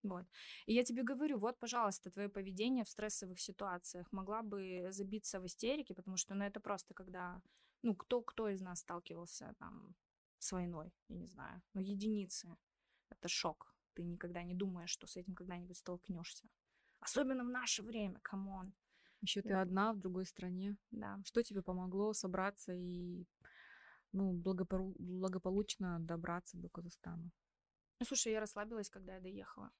[0.03, 0.25] Вот.
[0.67, 5.47] И я тебе говорю, вот, пожалуйста, твое поведение в стрессовых ситуациях могла бы забиться в
[5.47, 7.43] истерике, потому что, ну, это просто когда,
[7.83, 9.95] ну, кто, кто из нас сталкивался там
[10.39, 12.57] с войной, я не знаю, ну, единицы.
[13.09, 13.75] Это шок.
[13.95, 16.45] Ты никогда не думаешь, что с этим когда-нибудь столкнешься.
[17.01, 18.75] Особенно в наше время, come on.
[19.23, 20.77] Еще ты одна в другой стране.
[20.91, 21.21] Да.
[21.25, 23.27] Что тебе помогло собраться и
[24.13, 24.95] ну, благопору...
[24.99, 27.31] благополучно добраться до Казахстана?
[27.99, 29.71] Ну, слушай, я расслабилась, когда я доехала.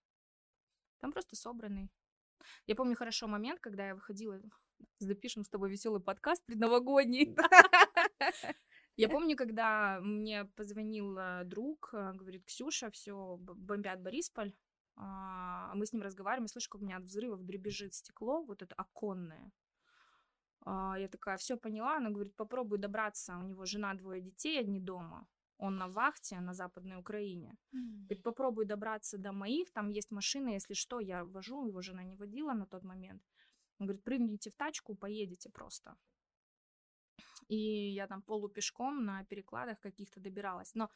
[0.99, 1.91] Там просто собранный.
[2.67, 4.41] Я помню хорошо момент, когда я выходила,
[4.99, 7.37] запишем с тобой веселый подкаст предновогодний.
[8.97, 14.55] Я помню, когда мне позвонил э, друг, э, говорит, Ксюша, все, бомбят Борисполь.
[14.97, 18.63] А мы с ним разговариваем, и слышу, как у меня от взрывов дребезжит стекло, вот
[18.63, 19.53] это оконное.
[20.65, 21.97] А, я такая, все поняла.
[21.97, 23.37] Она говорит, попробуй добраться.
[23.37, 25.27] У него жена, двое детей, одни дома.
[25.59, 27.57] Он на вахте на Западной Украине.
[27.75, 28.07] Mm.
[28.07, 32.17] Говорит, попробуй добраться до моих, там есть машина, если что, я вожу, его жена не
[32.17, 33.23] водила на тот момент.
[33.79, 35.97] Он говорит, прыгните в тачку, поедете просто.
[37.49, 40.75] И я там полупешком на перекладах каких-то добиралась.
[40.75, 40.91] Но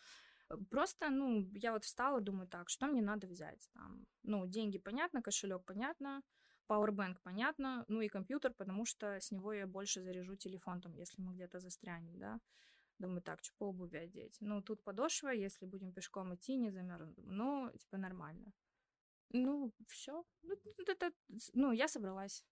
[0.49, 3.69] э, просто, ну, я вот встала, думаю, так, что мне надо взять?
[3.73, 6.23] Там, ну, деньги понятно, кошелек понятно,
[6.69, 11.21] Powerbank понятно, ну и компьютер, потому что с него я больше заряжу телефон, там, если
[11.23, 12.41] мы где-то застрянем, да.
[12.99, 14.37] Думаю, так, что по обуви одеть?
[14.41, 17.25] Ну, тут подошва, если будем пешком идти, не замерзнем.
[17.27, 18.53] Ну, типа, нормально.
[19.33, 20.25] Ну, все.
[20.43, 20.55] Ну,
[20.87, 21.11] это,
[21.55, 22.45] ну, я собралась.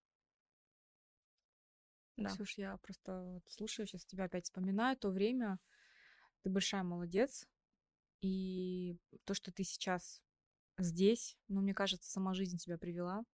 [2.19, 2.31] Да.
[2.31, 5.59] Ксюш, я просто вот слушаю сейчас тебя опять вспоминаю то время.
[6.43, 7.47] Ты большая молодец.
[8.21, 10.23] И то, что ты сейчас
[10.77, 13.25] здесь, ну, мне кажется, сама жизнь тебя привела.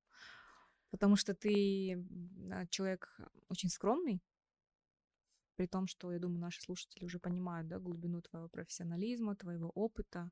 [0.91, 2.07] Потому что ты
[2.71, 3.19] человек
[3.49, 4.23] очень скромный,
[5.57, 10.31] при том, что, я думаю, наши слушатели уже понимают да, глубину твоего профессионализма, твоего опыта.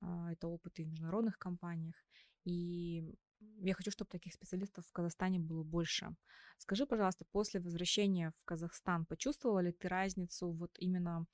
[0.00, 1.96] А, это опыт и в международных компаниях.
[2.44, 6.14] И я хочу, чтобы таких специалистов в Казахстане было больше.
[6.58, 11.26] Скажи, пожалуйста, после возвращения в Казахстан почувствовала ли ты разницу вот именно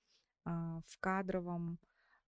[0.45, 1.79] а, в кадровом,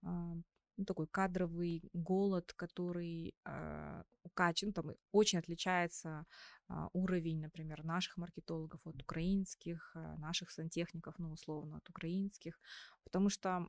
[0.03, 0.35] а,
[0.77, 6.27] ну, такой кадровый голод, который а, укачан, ну, там очень отличается
[6.69, 12.59] а, уровень, например, наших маркетологов от украинских, а, наших сантехников, ну, условно, от украинских,
[13.05, 13.69] потому что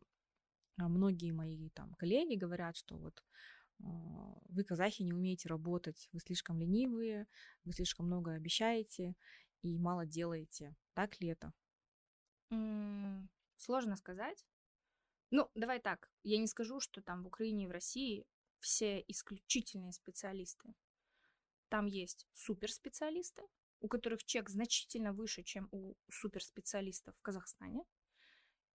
[0.80, 3.24] а, многие мои там коллеги говорят, что вот
[3.80, 7.28] вы, казахи, не умеете работать, вы слишком ленивые,
[7.64, 9.16] вы слишком много обещаете
[9.62, 10.76] и мало делаете.
[10.94, 11.54] Так ли это?
[13.58, 14.46] Сложно сказать.
[15.30, 18.26] Ну, давай так, я не скажу, что там в Украине и в России
[18.60, 20.74] все исключительные специалисты.
[21.70, 23.44] Там есть суперспециалисты,
[23.82, 27.84] у которых чек значительно выше, чем у суперспециалистов в Казахстане.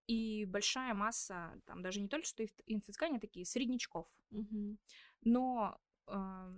[0.09, 4.07] И большая масса, там даже не только что инфискания, такие среднячков.
[4.31, 4.79] Угу.
[5.21, 6.55] Но э,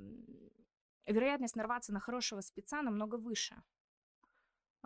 [1.06, 3.60] вероятность нарваться на хорошего спеца намного выше.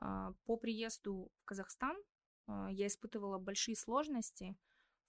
[0.00, 1.96] Э, по приезду в Казахстан
[2.46, 4.57] э, я испытывала большие сложности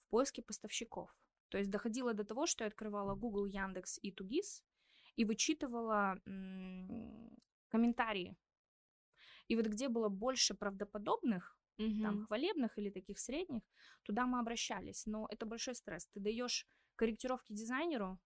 [0.00, 1.10] в поиске поставщиков.
[1.48, 4.62] То есть доходило до того, что я открывала Google, Яндекс и Тугис
[5.16, 7.30] и вычитывала м-
[7.68, 8.36] комментарии.
[9.48, 12.02] И вот где было больше правдоподобных, угу.
[12.02, 13.62] там хвалебных или таких средних,
[14.02, 15.06] туда мы обращались.
[15.06, 16.06] Но это большой стресс.
[16.08, 18.18] Ты даешь корректировки дизайнеру,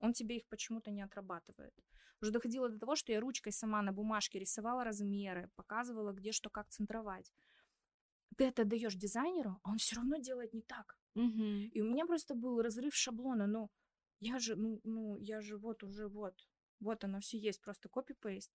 [0.00, 1.74] он тебе их почему-то не отрабатывает.
[2.20, 6.50] Уже доходило до того, что я ручкой сама на бумажке рисовала размеры, показывала, где что
[6.50, 7.32] как центровать.
[8.36, 10.98] Ты это даешь дизайнеру, а он все равно делает не так.
[11.14, 11.70] Угу.
[11.72, 13.46] И у меня просто был разрыв шаблона.
[13.46, 13.70] Ну,
[14.20, 16.48] я же, ну, ну, я же вот уже вот.
[16.80, 18.52] Вот оно все есть, просто копи-пейст.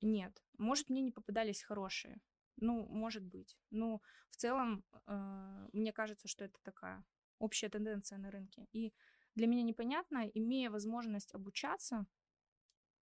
[0.00, 0.42] Нет.
[0.58, 2.20] Может, мне не попадались хорошие.
[2.56, 3.58] Ну, может быть.
[3.70, 7.04] Ну, в целом, э, мне кажется, что это такая
[7.38, 8.66] общая тенденция на рынке.
[8.72, 8.92] И
[9.34, 12.06] для меня непонятно, имея возможность обучаться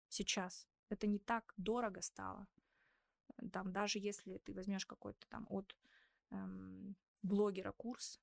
[0.09, 2.47] сейчас, это не так дорого стало.
[3.53, 5.77] Там, даже если ты возьмешь какой-то там от
[6.31, 8.21] эм, блогера курс,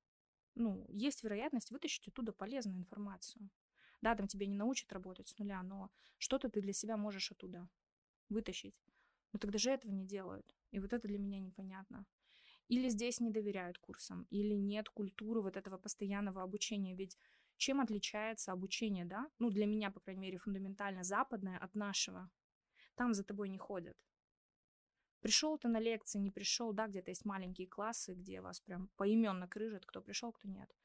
[0.56, 3.50] ну, есть вероятность вытащить оттуда полезную информацию.
[4.02, 7.70] Да, там тебе не научат работать с нуля, но что-то ты для себя можешь оттуда
[8.30, 8.82] вытащить.
[9.32, 10.56] Но тогда же этого не делают.
[10.74, 12.06] И вот это для меня непонятно.
[12.68, 16.96] Или здесь не доверяют курсам, или нет культуры вот этого постоянного обучения.
[16.96, 17.18] Ведь
[17.58, 19.30] чем отличается обучение, да?
[19.40, 22.32] Ну, для меня, по крайней мере, фундаментально западное от нашего.
[22.96, 23.98] Там за тобой не ходят.
[25.22, 29.48] Пришел ты на лекции, не пришел, да, где-то есть маленькие классы, где вас прям поименно
[29.48, 30.76] крыжат, кто пришел, кто нет.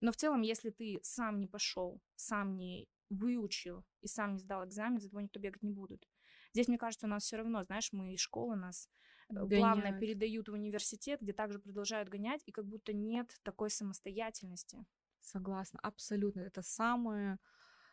[0.00, 4.64] Но в целом, если ты сам не пошел, сам не выучил и сам не сдал
[4.64, 6.08] экзамен, за тобой никто бегать не будут.
[6.52, 8.88] Здесь, мне кажется, у нас все равно, знаешь, мы из школы нас
[9.28, 9.50] э, Гоняют.
[9.58, 14.84] плавно передают в университет, где также продолжают гонять, и как будто нет такой самостоятельности.
[15.20, 16.40] Согласна, абсолютно.
[16.40, 17.38] Это самое...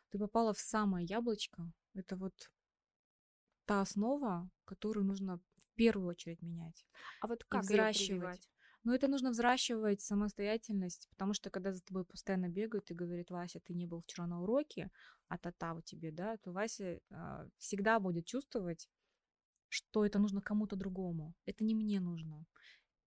[0.10, 1.72] Ты попала в самое яблочко.
[1.96, 2.52] Это вот
[3.66, 6.86] та основа, которую нужно в первую очередь менять.
[7.22, 8.48] А вот как взращивать?
[8.84, 13.60] Но это нужно взращивать самостоятельность, потому что когда за тобой постоянно бегают и говорят, Вася,
[13.60, 14.92] ты не был вчера на уроке,
[15.30, 18.90] а та-та у тебе, да, то Вася э, всегда будет чувствовать,
[19.70, 21.34] что это нужно кому-то другому.
[21.46, 22.46] Это не мне нужно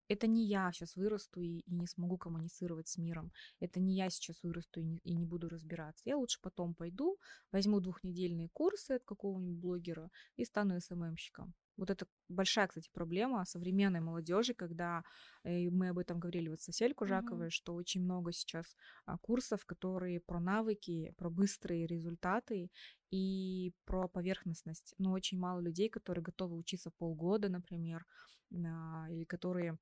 [0.07, 3.31] это не я сейчас вырасту и, и не смогу коммуницировать с миром.
[3.59, 6.01] Это не я сейчас вырасту и не, и не буду разбираться.
[6.05, 7.17] Я лучше потом пойду,
[7.51, 11.53] возьму двухнедельные курсы от какого-нибудь блогера и стану СММщиком.
[11.77, 15.03] Вот это большая, кстати, проблема современной молодежи, когда
[15.43, 17.51] э, мы об этом говорили вот с Сосель Кужаковой, mm-hmm.
[17.51, 22.71] что очень много сейчас а, курсов, которые про навыки, про быстрые результаты
[23.11, 24.95] и про поверхностность.
[24.97, 28.05] Но очень мало людей, которые готовы учиться полгода, например,
[28.51, 29.77] или которые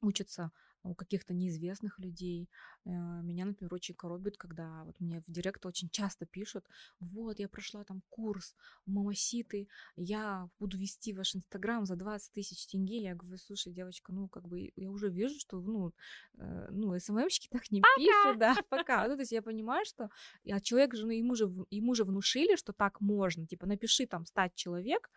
[0.00, 0.50] учатся
[0.82, 2.48] у каких-то неизвестных людей.
[2.84, 2.90] Э,
[3.22, 6.66] меня, например, очень коробит, когда вот мне в директ очень часто пишут,
[7.00, 8.54] вот, я прошла там курс
[8.86, 13.02] Мамаситы, я буду вести ваш Инстаграм за 20 тысяч тенге.
[13.02, 15.92] Я говорю, слушай, девочка, ну, как бы я уже вижу, что, ну,
[16.38, 17.96] э, ну, СММщики так не пока.
[17.96, 19.08] пишут, да, пока.
[19.08, 20.10] Ну, то есть я понимаю, что
[20.50, 24.26] а человек же, ну, ему же, ему же внушили, что так можно, типа, напиши там
[24.26, 25.10] стать человек,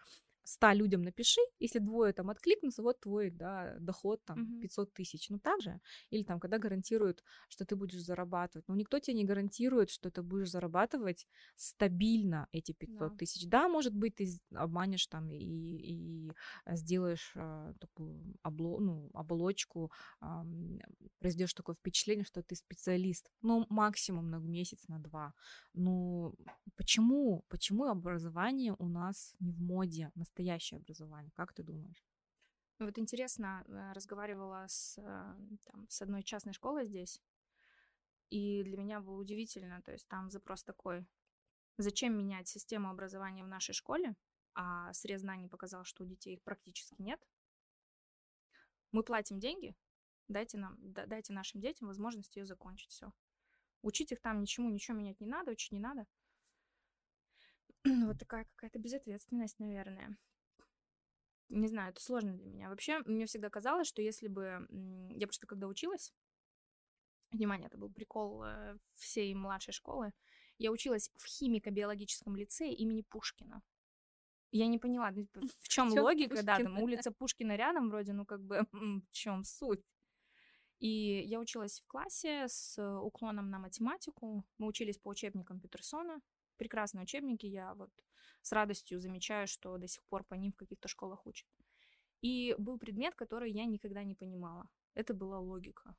[0.45, 5.29] 100 людям напиши, если двое там откликнутся, вот твой, да, доход там 500 тысяч.
[5.29, 5.79] Ну, так же.
[6.11, 8.67] Или там, когда гарантируют, что ты будешь зарабатывать.
[8.67, 13.17] Но никто тебе не гарантирует, что ты будешь зарабатывать стабильно эти 500 да.
[13.17, 13.47] тысяч.
[13.49, 16.31] Да, может быть, ты обманешь там и, и
[16.67, 20.45] сделаешь а, такую обло, ну, оболочку, а,
[21.19, 23.31] произведешь такое впечатление, что ты специалист.
[23.41, 25.33] Ну, максимум на месяц, на два.
[25.73, 26.35] Ну,
[26.75, 27.43] почему?
[27.49, 30.11] Почему образование у нас не в моде?
[30.35, 31.31] Настоящее образование.
[31.35, 32.03] Как ты думаешь?
[32.79, 37.21] Вот интересно, э, разговаривала с, э, там, с одной частной школой здесь,
[38.31, 41.05] и для меня было удивительно, то есть там запрос такой,
[41.77, 44.15] зачем менять систему образования в нашей школе,
[44.55, 47.21] а срез знаний показал, что у детей их практически нет.
[48.91, 49.73] Мы платим деньги,
[50.27, 50.75] дайте нам,
[51.07, 53.11] дайте нашим детям возможность ее закончить, все.
[53.83, 56.05] Учить их там ничему, ничего менять не надо, учить не надо.
[57.85, 60.17] Вот такая какая-то безответственность, наверное.
[61.49, 62.69] Не знаю, это сложно для меня.
[62.69, 64.67] Вообще, мне всегда казалось, что если бы...
[65.11, 66.11] Я просто когда училась,
[67.31, 70.11] внимание, это был прикол э, всей младшей школы,
[70.57, 73.61] я училась в химико-биологическом лицее имени Пушкина.
[74.51, 78.25] Я не поняла, ну, типа, в чем логика, да, там улица Пушкина рядом вроде, ну
[78.25, 79.83] как бы в чем суть.
[80.79, 84.45] И я училась в классе с уклоном на математику.
[84.57, 86.21] Мы учились по учебникам Петерсона
[86.57, 87.91] прекрасные учебники, я вот
[88.41, 91.47] с радостью замечаю, что до сих пор по ним в каких-то школах учат.
[92.21, 94.69] И был предмет, который я никогда не понимала.
[94.93, 95.95] Это была логика.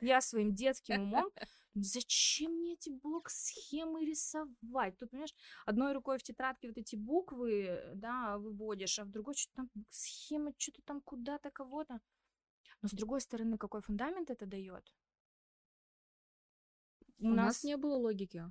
[0.00, 1.30] Я своим детским умом,
[1.74, 4.96] зачем мне эти блок-схемы рисовать?
[4.96, 5.34] Тут, понимаешь,
[5.64, 10.52] одной рукой в тетрадке вот эти буквы, да, выводишь, а в другой что-то там схема,
[10.56, 12.00] что-то там куда-то кого-то.
[12.82, 14.92] Но с другой стороны, какой фундамент это дает?
[17.18, 17.46] У, У нас...
[17.46, 18.44] нас не было логики.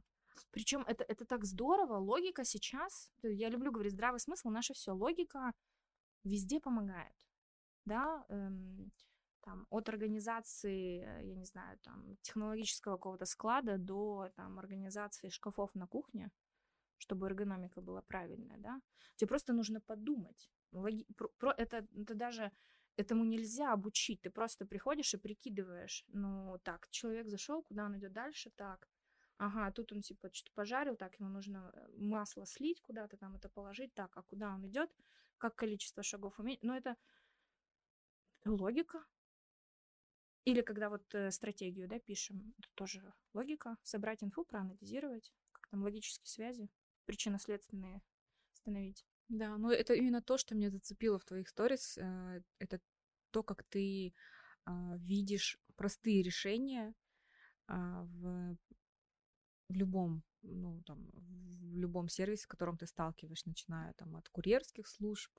[0.52, 5.54] Причем это, это так здорово, логика сейчас, я люблю говорить здравый смысл, наше все, логика
[6.24, 7.16] везде помогает,
[7.86, 8.92] да, эм,
[9.42, 15.88] там, от организации, я не знаю, там, технологического какого-то склада до, там, организации шкафов на
[15.88, 16.32] кухне,
[16.98, 18.82] чтобы эргономика была правильная, да,
[19.16, 21.06] тебе просто нужно подумать, Логи...
[21.16, 21.52] про, про...
[21.52, 22.52] Это, это даже
[22.98, 24.22] этому нельзя обучить.
[24.22, 26.06] Ты просто приходишь и прикидываешь.
[26.08, 28.88] Ну, так, человек зашел, куда он идет дальше, так.
[29.38, 33.50] Ага, тут он типа что-то пожарил, так, ему нужно э, масло слить куда-то, там это
[33.50, 34.90] положить, так, а куда он идет,
[35.38, 36.64] как количество шагов уметь.
[36.64, 36.96] Но это,
[38.42, 39.04] это логика.
[40.46, 43.78] Или когда вот э, стратегию, да, пишем, это тоже логика.
[43.84, 46.70] Собрать инфу, проанализировать, как там логические связи,
[47.06, 48.02] причинно-следственные
[48.54, 49.06] установить.
[49.28, 51.98] Да, ну это именно то, что меня зацепило в твоих сторис.
[51.98, 52.80] Э, это
[53.32, 54.14] то, как ты
[54.66, 56.94] а, видишь простые решения
[57.68, 58.58] а, в
[59.70, 64.88] в любом, ну, там, в любом сервисе, с которым ты сталкиваешь, начиная там от курьерских
[64.88, 65.32] служб.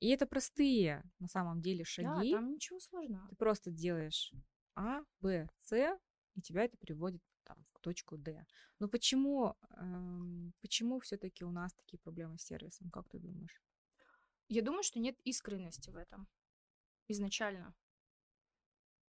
[0.00, 2.32] И это простые, на самом деле, шаги.
[2.32, 3.28] Да, там ничего сложного.
[3.28, 4.32] Ты просто делаешь
[4.74, 5.98] А, Б, С,
[6.36, 8.46] и тебя это приводит там, в точку Д.
[8.78, 13.60] Но почему, эм, почему все-таки у нас такие проблемы с сервисом, как ты думаешь?
[14.48, 16.26] Я думаю, что нет искренности в этом
[17.08, 17.74] изначально.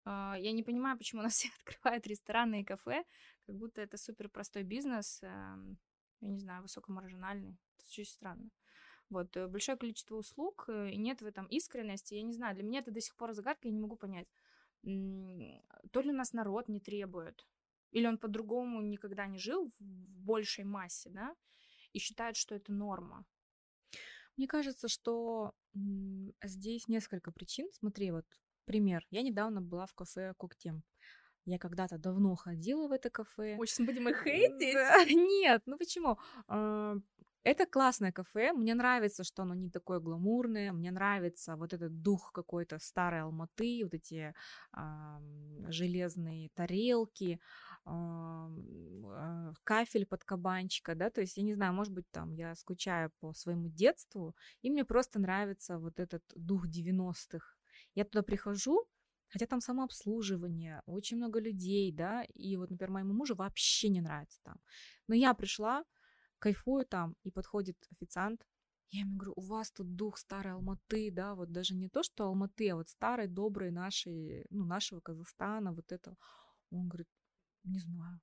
[0.06, 3.04] А, я не понимаю, почему у нас все открывают рестораны и кафе,
[3.48, 5.80] как будто это супер простой бизнес, эм,
[6.20, 7.58] я не знаю, высокомаржинальный.
[7.78, 8.50] Это очень странно.
[9.10, 12.16] Вот, э, большое количество услуг, э, и нет в этом искренности.
[12.16, 14.28] Я не знаю, для меня это до сих пор загадка, я не могу понять.
[14.84, 17.48] То ли у нас народ не требует,
[17.92, 19.84] или он по-другому никогда не жил в
[20.26, 21.36] большей массе, да,
[21.94, 23.26] и считает, что это норма.
[24.36, 25.54] Мне кажется, что
[26.44, 27.70] здесь несколько причин.
[27.72, 28.26] Смотри, вот
[28.66, 29.06] пример.
[29.10, 30.84] Я недавно была в кафе Коктем.
[31.48, 33.56] Я когда-то давно ходила в это кафе.
[33.58, 34.76] Ой, сейчас будем их хейтить?
[35.16, 36.18] Нет, ну почему?
[36.50, 36.98] А,
[37.44, 42.34] это классное кафе, мне нравится, что оно не такое гламурное, мне нравится вот этот дух
[42.34, 44.34] какой-то старой Алматы, вот эти
[44.74, 45.22] а,
[45.70, 47.40] железные тарелки,
[47.86, 48.52] а,
[49.06, 53.10] а, кафель под кабанчика, да, то есть я не знаю, может быть, там я скучаю
[53.22, 57.56] по своему детству, и мне просто нравится вот этот дух 90-х.
[57.96, 58.86] Я туда прихожу,
[59.30, 64.40] Хотя там самообслуживание, очень много людей, да, и вот, например, моему мужу вообще не нравится
[64.44, 64.60] там.
[65.08, 65.84] Но я пришла,
[66.40, 68.46] кайфую там, и подходит официант,
[68.92, 72.26] я ему говорю, у вас тут дух старой Алматы, да, вот даже не то, что
[72.26, 76.16] Алматы, а вот старой, доброй нашей, ну, нашего Казахстана, вот это.
[76.72, 77.08] Он говорит,
[77.64, 78.22] не знаю.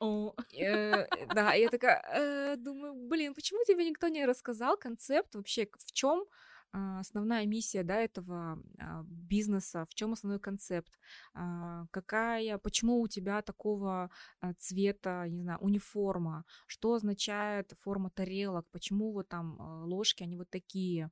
[0.00, 0.34] О.
[0.58, 5.92] Э, да, я такая э, думаю, блин, почему тебе никто не рассказал концепт вообще, в
[5.92, 6.24] чем
[6.72, 10.92] основная миссия да, этого а, бизнеса, в чем основной концепт,
[11.34, 14.10] а, какая, почему у тебя такого
[14.58, 21.10] цвета, не знаю, униформа, что означает форма тарелок, почему вот там ложки, они вот такие,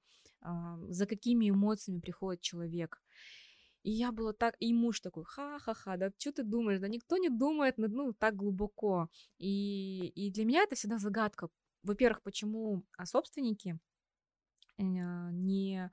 [0.88, 3.02] за какими эмоциями приходит человек.
[3.82, 7.28] И я была так, и муж такой, ха-ха-ха, да что ты думаешь, да никто не
[7.28, 9.08] думает, ну, так глубоко.
[9.38, 11.48] И, и для меня это всегда загадка.
[11.84, 13.78] Во-первых, почему собственники
[14.78, 15.90] не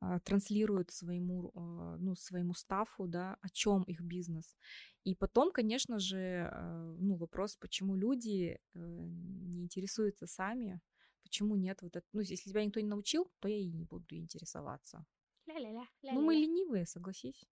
[0.00, 4.56] а, транслируют своему, а, ну, своему стафу, да, о чем их бизнес.
[5.04, 10.80] И потом, конечно же, а, ну, вопрос, почему люди э, не интересуются сами,
[11.22, 14.16] почему нет вот это, ну, если тебя никто не научил, то я и не буду
[14.16, 15.06] интересоваться.
[15.46, 15.86] Ля-ля-ля.
[16.02, 17.46] Ну, мы ленивые, согласись.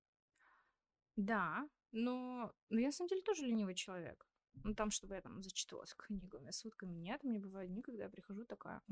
[1.16, 4.26] Да, но, но я на самом деле тоже ленивый человек.
[4.64, 7.24] Ну, там, чтобы я там зачитывалась книгами, сутками нет.
[7.24, 8.82] Мне бывает дни, когда я прихожу такая,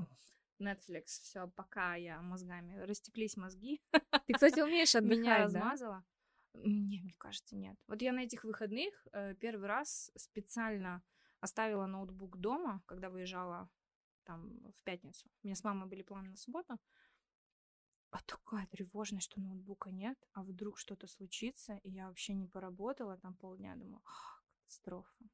[0.60, 3.82] Netflix, все, пока я мозгами, растеклись мозги.
[4.26, 6.04] Ты, кстати, умеешь отдыхать, Меня размазала.
[6.54, 7.78] Не, мне кажется, нет.
[7.86, 11.02] Вот я на этих выходных э, первый раз специально
[11.40, 13.70] оставила ноутбук дома, когда выезжала
[14.24, 15.28] там в пятницу.
[15.42, 16.78] У меня с мамой были планы на субботу.
[18.10, 23.16] А такая тревожность, что ноутбука нет, а вдруг что-то случится, и я вообще не поработала
[23.16, 24.02] там полдня, думаю,
[24.72, 25.24] катастрофа.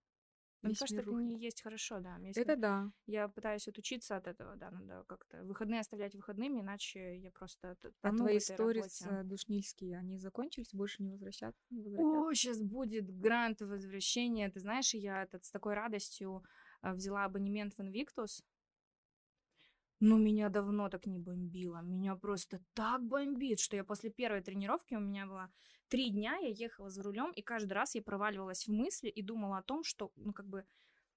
[0.62, 2.18] Мне кажется, это не есть хорошо, да.
[2.18, 2.90] Если это да.
[3.06, 8.12] Я пытаюсь отучиться от этого, да, надо как-то выходные оставлять выходными, иначе я просто А
[8.12, 11.54] твои истории с э, Душнильские, они закончились, больше не возвращат?
[11.70, 14.50] Не О, сейчас будет грант возвращения.
[14.50, 16.42] Ты знаешь, я этот, с такой радостью
[16.82, 18.42] э, взяла абонемент в Invictus,
[20.00, 21.82] ну, меня давно так не бомбило.
[21.82, 25.50] Меня просто так бомбит, что я после первой тренировки, у меня было
[25.88, 29.58] три дня, я ехала за рулем, и каждый раз я проваливалась в мысли и думала
[29.58, 30.64] о том, что, ну, как бы,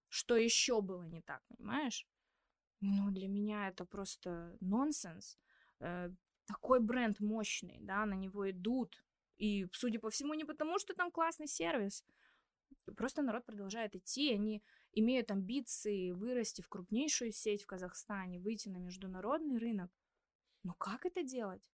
[0.10, 2.08] что еще было не так, понимаешь?
[2.80, 5.38] Ну, для меня это просто нонсенс.
[5.80, 6.10] Э,
[6.46, 9.04] такой бренд мощный, да, на него идут.
[9.38, 12.04] И, судя по всему, не потому, что там классный сервис.
[12.98, 18.78] Просто народ продолжает идти, они имеют амбиции вырасти в крупнейшую сеть в Казахстане, выйти на
[18.78, 19.92] международный рынок.
[20.64, 21.68] Но как это делать?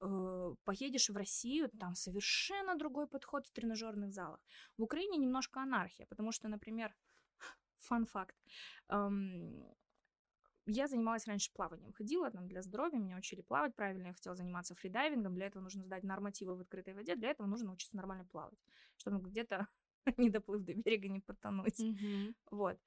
[0.00, 4.40] Э, поедешь в Россию, там совершенно другой подход в тренажерных залах.
[4.76, 6.94] В Украине немножко анархия, потому что, например,
[7.78, 8.36] фан-факт,
[8.88, 9.64] эм,
[10.66, 14.74] я занималась раньше плаванием, ходила там для здоровья, меня учили плавать правильно, я хотела заниматься
[14.74, 18.58] фридайвингом, для этого нужно сдать нормативы в открытой воде, для этого нужно учиться нормально плавать,
[18.96, 19.68] чтобы где-то
[20.16, 21.80] не доплыв до берега, не потонуть.
[21.80, 22.34] Mm-hmm.
[22.50, 22.78] Вот.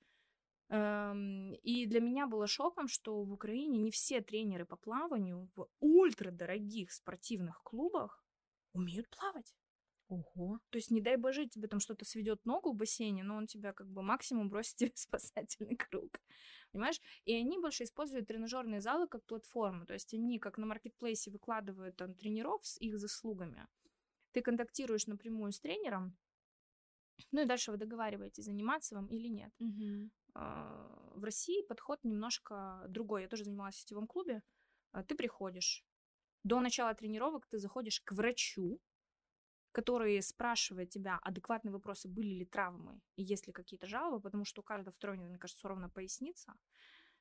[0.70, 5.70] Эм, и для меня было шоком, что в Украине не все тренеры по плаванию в
[5.80, 8.24] ультрадорогих спортивных клубах
[8.74, 9.56] умеют плавать.
[10.10, 10.60] Ого.
[10.70, 13.74] То есть, не дай боже, тебе там что-то сведет ногу в бассейне, но он тебя
[13.74, 16.22] как бы максимум бросит тебе в спасательный круг.
[16.72, 17.02] Понимаешь?
[17.26, 19.86] И они больше используют тренажерные залы как платформу.
[19.86, 23.68] То есть они как на маркетплейсе выкладывают там тренеров с их заслугами.
[24.32, 26.16] Ты контактируешь напрямую с тренером,
[27.32, 29.54] ну и дальше вы договариваетесь, заниматься вам или нет.
[29.60, 30.10] Угу.
[31.16, 33.24] В России подход немножко другой.
[33.24, 34.44] Я тоже занималась в сетевом клубе.
[34.92, 35.84] А, ты приходишь.
[36.44, 38.80] До начала тренировок ты заходишь к врачу,
[39.72, 44.62] который спрашивает тебя адекватные вопросы, были ли травмы и есть ли какие-то жалобы, потому что
[44.62, 46.54] у каждого второго, мне кажется, ровно поясница.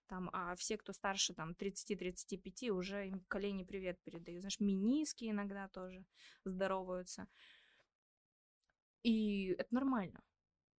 [0.07, 4.43] там, а все, кто старше там 30-35, уже им колени привет передают.
[4.43, 6.05] Знаешь, миниски иногда тоже
[6.45, 7.27] здороваются.
[9.07, 10.21] И это нормально.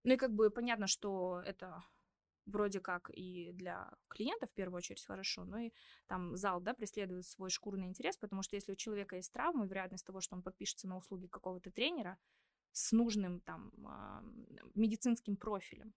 [0.03, 1.83] Ну и как бы понятно, что это
[2.45, 5.71] вроде как и для клиента в первую очередь хорошо, но и
[6.07, 10.05] там зал, да, преследует свой шкурный интерес, потому что если у человека есть травмы, вероятность
[10.05, 12.17] того, что он подпишется на услуги какого-то тренера
[12.73, 14.21] с нужным там а,
[14.75, 15.93] медицинским профилем,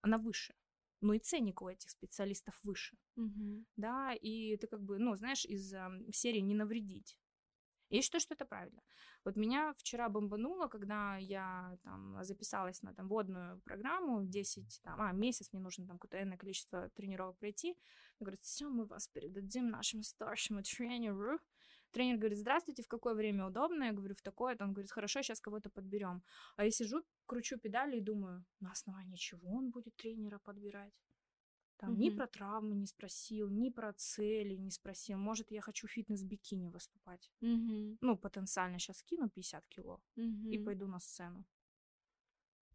[0.00, 0.54] она выше.
[1.02, 3.66] Но и ценник у этих специалистов выше, Мгм.
[3.76, 7.18] да, и ты как бы, ну, знаешь, из а, серии «не навредить».
[7.90, 8.80] Я считаю, что это правильно.
[9.24, 15.12] Вот меня вчера бомбануло, когда я там записалась на там водную программу, 10, там, а,
[15.12, 17.72] месяц мне нужно там какое-то энное количество тренировок пройти.
[18.18, 21.40] Мне говорят, все, мы вас передадим нашему старшему тренеру.
[21.90, 23.84] Тренер говорит, здравствуйте, в какое время удобно?
[23.84, 24.64] Я говорю, в такое-то.
[24.64, 26.22] Он говорит, хорошо, сейчас кого-то подберем.
[26.56, 30.94] А я сижу, кручу педали и думаю, на основании чего он будет тренера подбирать?
[31.80, 32.16] Там ни Мгм.
[32.18, 35.18] про травмы не спросил, ни про цели не спросил.
[35.18, 37.30] Может, я хочу фитнес-бикини выступать.
[37.40, 37.96] Мгм.
[38.02, 40.64] Ну, потенциально сейчас скину 50 кило и Мгм.
[40.64, 41.44] пойду на сцену.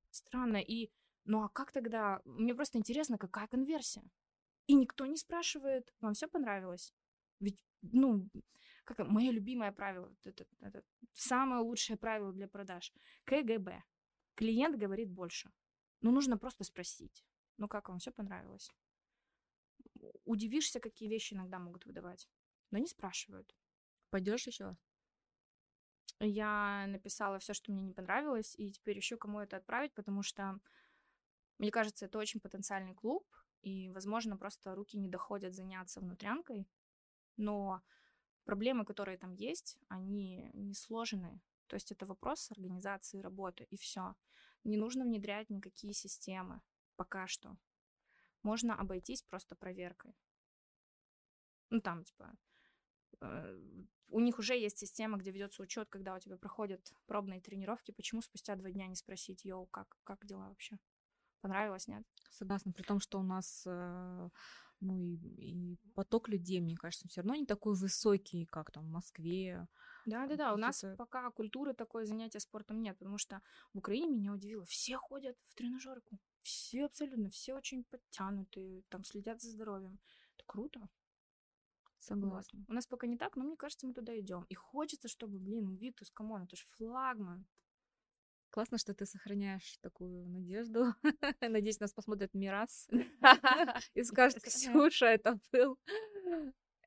[0.10, 0.58] Странно.
[0.58, 0.90] И,
[1.26, 2.22] ну а как тогда?
[2.26, 4.04] Мне просто интересно, какая конверсия?
[4.68, 6.94] И никто не спрашивает, вам все понравилось?
[7.40, 8.28] Ведь, ну,
[8.86, 10.84] как мое любимое правило, это, это
[11.14, 12.92] самое лучшее правило для продаж.
[13.26, 13.84] КГБ.
[14.36, 15.52] Клиент говорит больше.
[16.02, 17.24] Ну, нужно просто спросить.
[17.58, 18.72] Ну, как вам все понравилось?
[20.26, 22.28] Удивишься, какие вещи иногда могут выдавать.
[22.72, 23.56] Но не спрашивают.
[24.10, 24.76] Пойдешь еще?
[26.20, 30.60] Я написала все, что мне не понравилось, и теперь ищу, кому это отправить, потому что,
[31.60, 33.26] мне кажется, это очень потенциальный клуб,
[33.62, 36.68] и, возможно, просто руки не доходят заняться внутрянкой,
[37.36, 37.82] но
[38.46, 41.42] проблемы, которые там есть, они не сложные.
[41.68, 44.16] То есть это вопрос организации работы, и все.
[44.64, 46.62] Не нужно внедрять никакие системы
[46.96, 47.58] пока что.
[48.46, 50.14] Можно обойтись просто проверкой.
[51.72, 52.38] Ну, там, типа,
[53.22, 53.60] э,
[54.10, 57.90] у них уже есть система, где ведется учет, когда у тебя проходят пробные тренировки.
[57.90, 60.78] Почему спустя два дня не спросить, йоу, как, как дела вообще?
[61.42, 62.04] Понравилось, нет?
[62.30, 64.30] Согласна, при том, что у нас э,
[64.80, 68.92] ну и, и поток людей, мне кажется, все равно не такой высокий, как там в
[68.92, 69.68] Москве.
[70.06, 70.54] Да, да, да.
[70.54, 73.42] У нас пока культуры такой занятия спортом нет, потому что
[73.74, 74.66] в Украине меня удивило.
[74.66, 76.20] Все ходят в тренажерку.
[76.46, 79.98] Все абсолютно, все очень подтянутые, там следят за здоровьем.
[80.36, 80.88] Это круто.
[81.98, 82.64] Согласна.
[82.68, 84.46] У нас пока не так, но мне кажется, мы туда идем.
[84.50, 87.48] И хочется, чтобы, блин, Invictus, come on, это же флагман.
[88.52, 90.94] Классно, что ты сохраняешь такую надежду.
[91.42, 92.88] Надеюсь, нас посмотрит Мирас
[93.96, 95.80] и скажет, Ксюша, это был.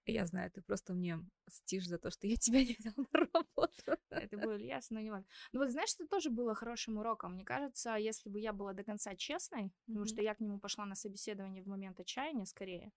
[0.09, 1.19] Я знаю, ты просто мне
[1.49, 4.01] мстишь за то, что я тебя не взяла на работу.
[4.11, 5.27] Это был Ильяс, но не важно.
[5.53, 7.35] Ну вот знаешь, это тоже было хорошим уроком.
[7.35, 10.07] Мне кажется, если бы я была до конца честной, потому Мгм.
[10.07, 12.93] что я к нему пошла на собеседование в момент отчаяния скорее,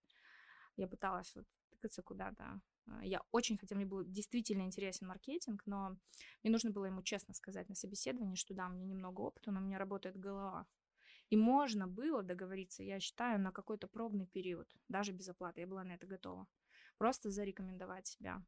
[0.78, 2.62] я пыталась вот тыкаться куда-то.
[2.88, 5.97] А, Я очень хотела, мне был действительно интересен маркетинг, но
[6.43, 9.64] мне нужно было ему честно сказать на собеседовании, что да, мне немного опыта, но у
[9.64, 10.68] меня работает голова.
[11.30, 15.62] И можно было договориться, я считаю, на какой-то пробный период, даже без оплаты.
[15.62, 16.47] Я была на это готова.
[17.02, 18.45] Просто зарекомендовать себя.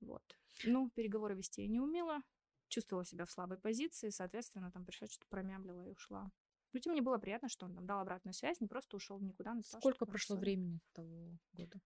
[0.00, 0.24] Вот.
[0.64, 2.20] Ну, переговоры вести я не умела,
[2.66, 6.32] чувствовала себя в слабой позиции, соответственно, там пришлось что-то промямлила и ушла.
[6.72, 9.54] Но тем мне было приятно, что он там дал обратную связь, не просто ушел никуда.
[9.54, 11.80] написал, Сколько прошло времени с того года?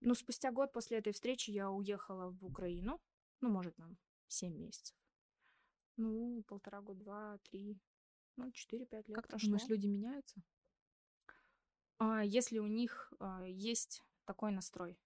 [0.00, 2.98] Ну, спустя год после этой встречи я уехала в Украину.
[3.42, 4.96] Ну, может, там, 7 месяцев.
[5.98, 7.78] Ну, полтора года, два, три,
[8.36, 9.48] ну, четыре-пять лет Как ты прошло.
[9.48, 10.40] думаешь, люди меняются?
[12.02, 14.98] А, если у них а, есть такой настрой.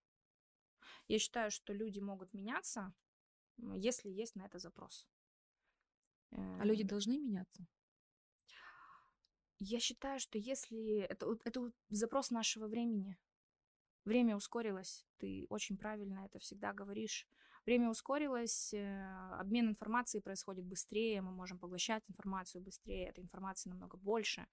[1.09, 2.94] Я считаю, что люди могут меняться,
[3.59, 5.07] если есть на это запрос.
[6.30, 7.66] А люди Э, должны меняться?
[9.59, 11.01] Я считаю, что если...
[11.01, 13.18] Это, это запрос нашего времени.
[14.05, 15.07] Время ускорилось.
[15.18, 17.28] Ты очень правильно это всегда говоришь.
[17.66, 23.99] Время ускорилось, э, обмен информацией происходит быстрее, мы можем поглощать информацию быстрее, этой информации намного
[23.99, 24.47] больше.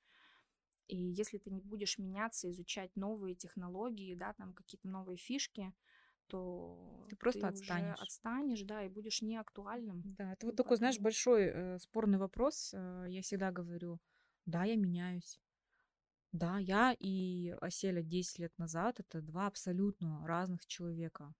[0.87, 5.73] И если ты не будешь меняться, изучать новые технологии, да, там какие-то новые фишки,
[6.27, 7.99] то Ты просто уже отстанешь.
[8.01, 10.01] отстанешь, да, и будешь неактуальным.
[10.17, 12.73] Да, это вот такой, знаешь, большой э, спорный вопрос.
[12.73, 13.99] Э, я всегда говорю,
[14.45, 15.39] да, я меняюсь.
[16.31, 21.33] Да, я и Оселя 10 лет назад это два абсолютно разных человека.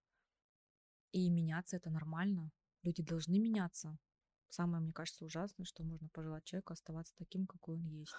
[1.12, 2.52] И меняться это нормально.
[2.84, 3.98] Люди должны меняться.
[4.50, 8.14] Самое, мне кажется, ужасное, что можно пожелать человеку оставаться таким, какой он есть.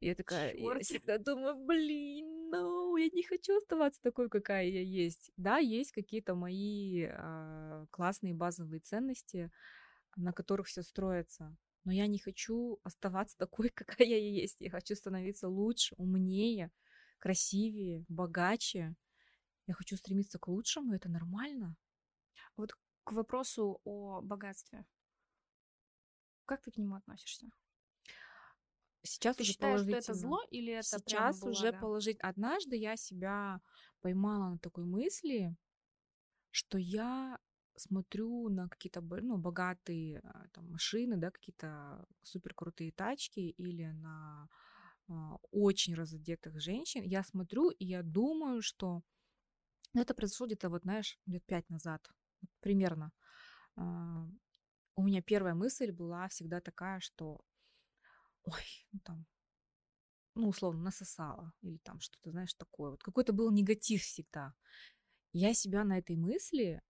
[0.00, 5.30] Я такая, я всегда думаю, блин, ну, я не хочу оставаться такой, какая я есть.
[5.36, 9.50] Да, есть какие-то мои а, классные базовые ценности,
[10.16, 11.54] на которых все строится.
[11.84, 14.56] но я не хочу оставаться такой, какая я есть.
[14.60, 16.72] Я хочу становиться лучше, умнее,
[17.18, 18.96] красивее, богаче.
[19.66, 21.76] Я хочу стремиться к лучшему, это нормально.
[22.56, 22.72] Вот
[23.04, 24.86] к вопросу о богатстве.
[26.46, 27.50] Как ты к нему относишься?
[29.02, 32.18] Сейчас ты уже считаешь, что это зло или это Сейчас уже положить.
[32.20, 33.60] Однажды я себя
[34.00, 35.56] поймала на такой мысли,
[36.50, 37.38] что я
[37.76, 44.48] смотрю на какие-то ну, богатые а, там, машины, да, какие-то супер крутые тачки или на
[45.08, 47.02] а, очень разодетых женщин.
[47.02, 49.02] Я смотрю и я думаю, что
[49.94, 52.06] ну, это произошло где-то, вот знаешь, лет пять назад,
[52.60, 53.12] примерно.
[53.76, 54.28] А,
[54.96, 57.40] у меня первая мысль была всегда такая, что
[58.44, 59.26] ой, ну там,
[60.34, 62.90] ну, условно, насосала или там что-то, знаешь, такое.
[62.92, 64.54] Вот какой-то был негатив всегда.
[65.32, 66.82] Я себя на этой мысли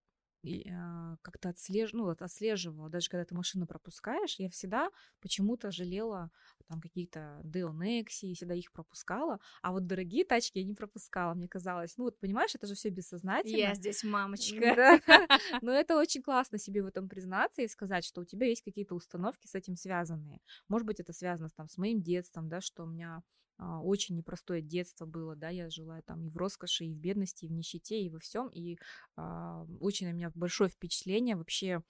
[1.22, 1.92] как-то отслеж...
[1.92, 6.30] ну, отслеживала, даже когда ты машину пропускаешь, я всегда почему-то жалела
[6.66, 11.48] там какие-то Deo Nexi, всегда их пропускала, а вот дорогие тачки я не пропускала, мне
[11.48, 11.96] казалось.
[11.98, 13.56] Ну вот, понимаешь, это же все бессознательно.
[13.56, 15.00] Я здесь мамочка.
[15.62, 18.94] Но это очень классно себе в этом признаться и сказать, что у тебя есть какие-то
[18.94, 20.40] установки с этим связанные.
[20.68, 23.22] Может быть, это связано там, с моим детством, да, что у меня а,
[23.60, 27.48] очень непростое детство было, да, я жила там и в роскоши, и в бедности, и
[27.48, 28.78] в нищете, и во всем, и
[29.16, 31.82] а, очень на меня большое впечатление вообще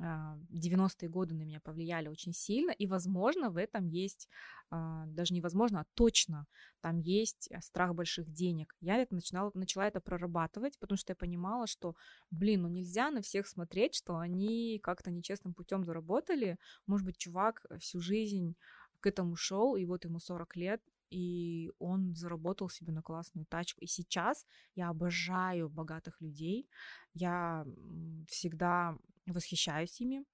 [0.00, 4.28] 90-е а, годы на меня повлияли очень сильно, и, возможно, в этом есть,
[4.70, 6.46] а, даже невозможно, а точно,
[6.80, 8.74] там есть страх больших денег.
[8.80, 11.94] Я это начинала, начала это прорабатывать, потому что я понимала, что,
[12.30, 16.58] блин, ну нельзя на всех смотреть, что они как-то нечестным путем заработали.
[16.86, 18.56] Может быть, чувак всю жизнь
[19.00, 20.82] к этому шел, и вот ему 40 лет,
[21.12, 23.80] и он заработал себе на классную тачку.
[23.82, 26.68] И сейчас я обожаю богатых людей,
[27.12, 27.66] я
[28.28, 28.96] всегда
[29.26, 30.24] восхищаюсь ими.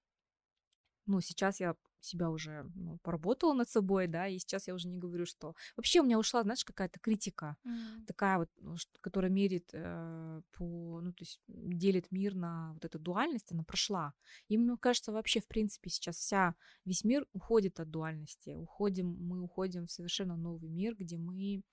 [1.05, 4.97] Ну, сейчас я себя уже ну, поработала над собой, да, и сейчас я уже не
[4.97, 5.55] говорю, что...
[5.75, 8.05] Вообще у меня ушла, знаешь, какая-то критика, mm.
[8.07, 11.01] такая вот, ну, которая мерит э, по...
[11.01, 14.13] Ну, то есть делит мир на вот эту дуальность, она прошла.
[14.47, 18.51] И мне кажется, вообще, в принципе, сейчас вся, весь мир уходит от дуальности.
[18.51, 21.63] Уходим, мы уходим в совершенно новый мир, где мы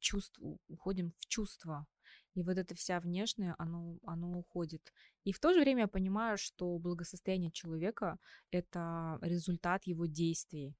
[0.00, 0.38] чувств,
[0.68, 1.86] уходим в чувства,
[2.34, 4.92] и вот это вся внешнее, оно, оно уходит.
[5.24, 8.18] И в то же время я понимаю, что благосостояние человека—
[8.50, 10.76] это результат его действий.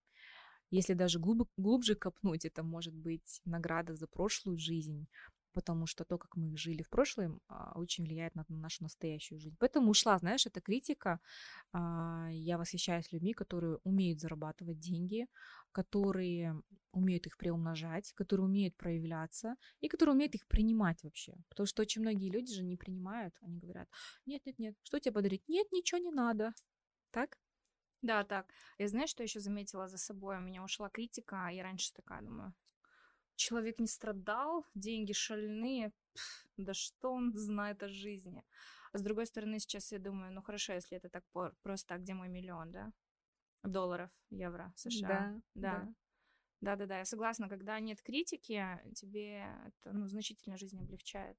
[0.70, 5.06] Если даже глуб, глубже копнуть, это может быть награда за прошлую жизнь,
[5.56, 9.56] потому что то, как мы жили в прошлом, а, очень влияет на нашу настоящую жизнь.
[9.58, 11.18] Поэтому ушла, знаешь, эта критика.
[11.72, 15.26] А, я восхищаюсь людьми, которые умеют зарабатывать деньги,
[15.72, 21.34] которые умеют их приумножать, которые умеют проявляться и которые умеют их принимать вообще.
[21.48, 23.34] Потому что очень многие люди же не принимают.
[23.40, 23.88] Они говорят,
[24.26, 25.48] нет, нет, нет, что тебе подарить?
[25.48, 26.52] Нет, ничего не надо.
[27.12, 27.38] Так?
[28.02, 28.46] Да, так.
[28.78, 30.36] Я знаешь, что еще заметила за собой?
[30.36, 32.52] У меня ушла критика, я раньше такая думаю,
[33.36, 38.44] человек не страдал, деньги шальные, Пф, да что он знает о жизни.
[38.92, 41.24] А с другой стороны, сейчас я думаю, ну хорошо, если это так
[41.62, 42.92] просто, а где мой миллион, да?
[43.62, 45.08] Долларов, евро, США.
[45.08, 45.94] Да, да.
[46.62, 48.64] Да, да, да, я согласна, когда нет критики,
[48.94, 51.36] тебе это ну, значительно жизнь облегчает.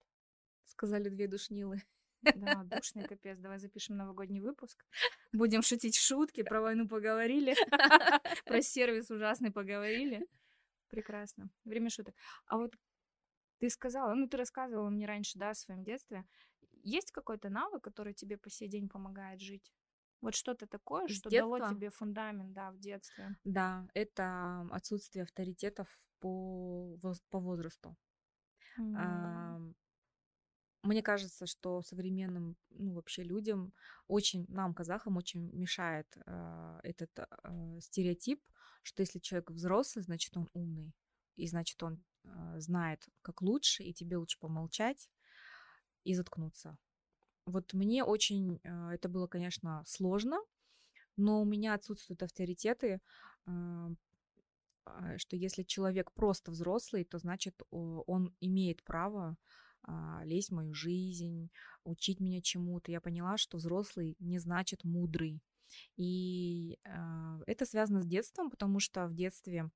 [0.65, 1.81] Сказали две душнилы.
[2.21, 3.39] Да, душный капец.
[3.39, 4.85] Давай запишем новогодний выпуск.
[5.33, 7.55] Будем шутить шутки, про войну поговорили,
[8.45, 10.27] про сервис ужасный поговорили.
[10.89, 11.49] Прекрасно.
[11.65, 12.15] Время шуток.
[12.45, 12.75] А вот
[13.59, 16.25] ты сказала, ну ты рассказывала мне раньше, да, о своем детстве.
[16.83, 19.73] Есть какой-то навык, который тебе по сей день помогает жить?
[20.21, 21.31] Вот что-то такое, С что детства?
[21.31, 23.35] дало тебе фундамент, да, в детстве.
[23.43, 25.87] Да, это отсутствие авторитетов
[26.19, 26.97] по,
[27.29, 27.95] по возрасту.
[28.77, 29.59] М, А,
[30.83, 33.73] Мне кажется, что современным, ну, вообще людям
[34.07, 38.41] очень, нам, казахам, очень мешает а, этот а, стереотип,
[38.87, 40.93] что если человек взрослый, значит, он умный,
[41.35, 45.09] и значит, он а, знает, как лучше, и тебе лучше помолчать
[46.05, 46.77] и заткнуться.
[47.45, 50.39] Вот мне очень а, это было, конечно, сложно,
[51.17, 53.01] но у меня отсутствуют авторитеты,
[53.45, 53.89] а,
[55.17, 59.35] что если человек просто взрослый, то значит он имеет право
[60.23, 61.49] лезть в мою жизнь,
[61.83, 62.89] учить меня чему-то.
[62.89, 65.41] Я поняла, что взрослый не значит мудрый.
[65.95, 69.69] И а, это связано с детством, потому что в детстве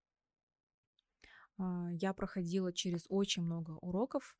[1.57, 4.35] а, я проходила через очень много уроков,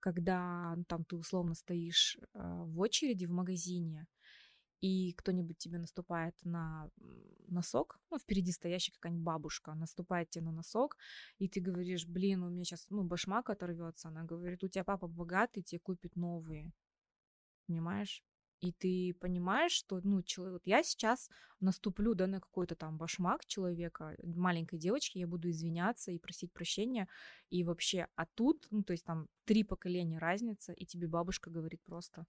[0.00, 4.06] когда ну, там ты условно стоишь а, в очереди в магазине,
[4.80, 6.90] и кто-нибудь тебе наступает на
[7.46, 10.96] носок, ну, впереди стоящая какая-нибудь бабушка наступает тебе на носок,
[11.38, 15.06] и ты говоришь, блин, у меня сейчас, ну, башмак оторвется, она говорит, у тебя папа
[15.06, 16.72] богатый, тебе купит новые,
[17.68, 18.24] понимаешь?
[18.62, 23.44] И ты понимаешь, что, ну, человек, вот я сейчас наступлю, да, на какой-то там башмак
[23.44, 27.08] человека, маленькой девочки, я буду извиняться и просить прощения,
[27.50, 31.82] и вообще, а тут, ну, то есть там три поколения разница, и тебе бабушка говорит
[31.82, 32.24] просто,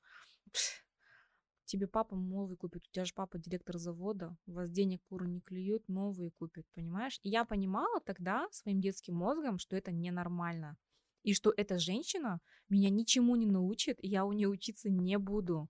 [1.65, 5.39] тебе папа новый купит, у тебя же папа директор завода, у вас денег куры не
[5.39, 7.19] клюют, новые купят, понимаешь?
[7.21, 10.77] И я понимала тогда своим детским мозгом, что это ненормально,
[11.21, 15.69] и что эта женщина меня ничему не научит, и я у нее учиться не буду.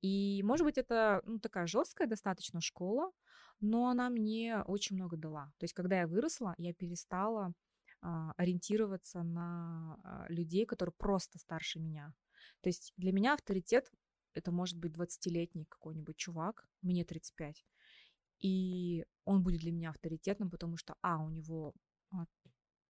[0.00, 3.10] И, может быть, это ну, такая жесткая достаточно школа,
[3.60, 5.52] но она мне очень много дала.
[5.58, 7.52] То есть, когда я выросла, я перестала
[8.00, 12.14] а, ориентироваться на а, людей, которые просто старше меня.
[12.60, 13.90] То есть для меня авторитет
[14.34, 17.64] это может быть 20-летний какой-нибудь чувак, мне 35.
[18.40, 21.74] И он будет для меня авторитетным, потому что, а, у него
[22.10, 22.26] а,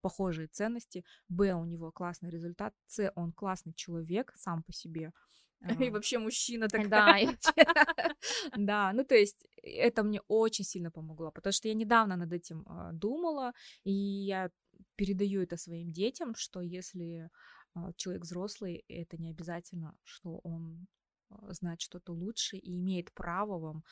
[0.03, 5.13] похожие ценности, б, у него классный результат, с, он классный человек сам по себе,
[5.61, 7.37] и вообще мужчина такая.
[7.57, 8.15] Да,
[8.57, 12.65] да, ну то есть это мне очень сильно помогло, потому что я недавно над этим
[12.67, 13.53] а, думала,
[13.85, 14.51] и я
[14.97, 17.31] передаю это своим детям, что если
[17.75, 20.87] а, человек взрослый, это не обязательно, что он
[21.29, 23.85] а, знает что-то лучше и имеет право вам.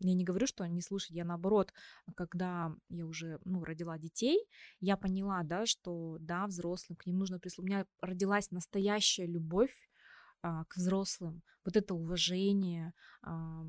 [0.00, 1.72] Я не говорю, что не слушать, я наоборот,
[2.16, 4.38] когда я уже ну, родила детей,
[4.80, 7.62] я поняла, да, что да, взрослым к ним нужно прислушаться.
[7.62, 9.88] У меня родилась настоящая любовь
[10.44, 12.92] а, к взрослым, вот это уважение,
[13.22, 13.64] а,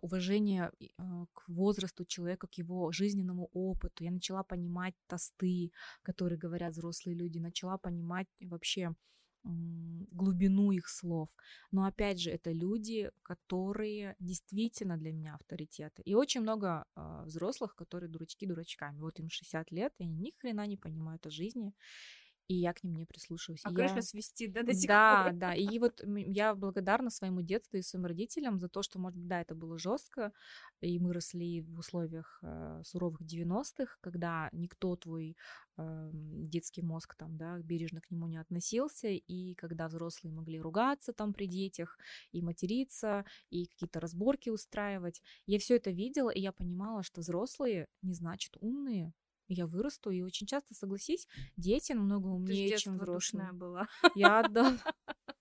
[0.00, 4.04] уважение а, к возрасту человека, к его жизненному опыту.
[4.04, 5.70] Я начала понимать тосты,
[6.02, 8.94] которые говорят взрослые люди, начала понимать вообще
[9.44, 11.28] глубину их слов.
[11.70, 16.02] Но опять же, это люди, которые действительно для меня авторитеты.
[16.02, 16.84] И очень много
[17.24, 18.98] взрослых, которые дурачки дурачками.
[18.98, 21.72] Вот им 60 лет, и они ни хрена не понимают о жизни
[22.48, 23.60] и я к ним не прислушиваюсь.
[23.64, 24.02] А и крыша я...
[24.02, 25.32] свистит, да, до сих да, пор?
[25.34, 25.54] Да, да.
[25.54, 29.42] И вот я благодарна своему детству и своим родителям за то, что, может быть, да,
[29.42, 30.32] это было жестко,
[30.80, 35.36] и мы росли в условиях э, суровых 90-х, когда никто твой
[35.76, 41.12] э, детский мозг там, да, бережно к нему не относился, и когда взрослые могли ругаться
[41.12, 41.98] там при детях,
[42.32, 45.22] и материться, и какие-то разборки устраивать.
[45.46, 49.12] Я все это видела, и я понимала, что взрослые не значит умные,
[49.48, 51.26] я вырасту, и очень часто, согласись,
[51.56, 53.52] дети намного умнее, чем взрослые.
[53.52, 53.88] была.
[54.14, 54.76] Я, да.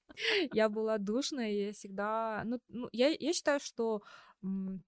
[0.51, 2.41] Я была душная, я всегда...
[2.43, 4.01] Ну, ну я, я считаю, что
[4.41, 4.84] м,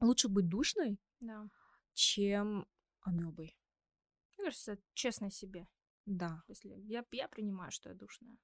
[0.00, 1.48] лучше быть душной, да.
[1.92, 2.66] чем
[3.02, 3.56] амебой.
[4.36, 5.68] Мне кажется, честно себе.
[6.06, 6.42] Да.
[6.48, 8.36] Если я, я принимаю, что я душная.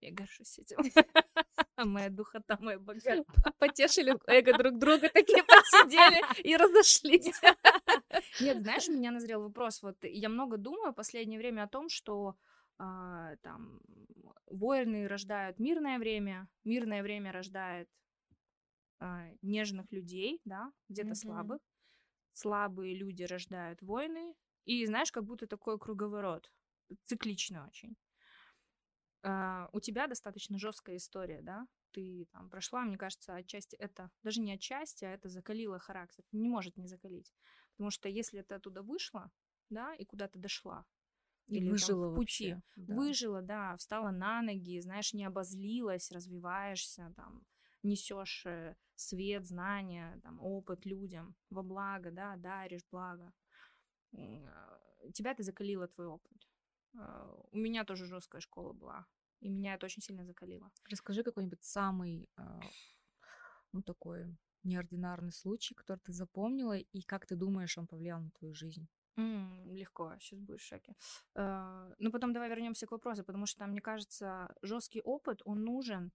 [0.00, 0.78] Я горжусь этим.
[1.76, 3.24] Моя духота, моя богатство.
[3.58, 7.40] Потешили эго друг друга, такие посидели и разошлись.
[8.40, 9.82] Нет, знаешь, у меня назрел вопрос.
[9.82, 12.36] Вот я много думаю в последнее время о том, что
[12.78, 13.80] а, там
[14.46, 17.88] войны рождают мирное время, мирное время рождает
[18.98, 21.14] а, нежных людей, да, где-то mm-hmm.
[21.14, 21.60] слабых.
[22.32, 24.34] Слабые люди рождают войны.
[24.64, 26.50] И знаешь, как будто такой круговорот.
[27.04, 27.96] Циклично очень.
[29.26, 31.66] Uh, у тебя достаточно жесткая история, да?
[31.90, 36.24] Ты там прошла, мне кажется, отчасти это, даже не отчасти, а это закалило характер.
[36.30, 37.32] Не может не закалить.
[37.72, 39.32] Потому что если ты оттуда вышла,
[39.68, 40.84] да, и куда-то дошла,
[41.48, 42.94] и или выжила там, в пути, вообще, да.
[42.94, 47.44] выжила, да, встала на ноги, знаешь, не обозлилась, развиваешься, там,
[47.82, 53.32] несешь э, свет, знания, там, опыт людям во благо, да, даришь благо.
[54.12, 54.80] А,
[55.12, 56.48] тебя ты закалила твой опыт.
[56.98, 59.06] А, у меня тоже жесткая школа была,
[59.40, 60.70] и меня это очень сильно закалило.
[60.90, 62.60] Расскажи какой-нибудь самый, а,
[63.72, 68.54] ну, такой неординарный случай, который ты запомнила, и как ты думаешь, он повлиял на твою
[68.54, 68.88] жизнь?
[69.16, 70.94] М, легко, сейчас будешь в шоке.
[71.34, 76.12] Э, ну, потом давай вернемся к вопросу, потому что, мне кажется, жесткий опыт, он нужен.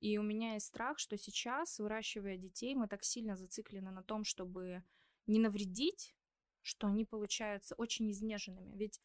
[0.00, 4.24] И у меня есть страх, что сейчас, выращивая детей, мы так сильно зациклены на том,
[4.24, 4.82] чтобы
[5.26, 6.14] не навредить,
[6.60, 8.76] что они получаются очень изнеженными.
[8.76, 9.00] Ведь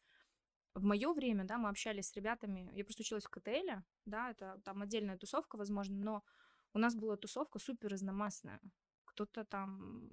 [0.78, 4.60] в мое время, да, мы общались с ребятами, я просто училась в КТЛ, да, это
[4.64, 6.24] там отдельная тусовка, возможно, но
[6.74, 8.60] у нас была тусовка супер разномастная
[9.18, 10.10] кто-то там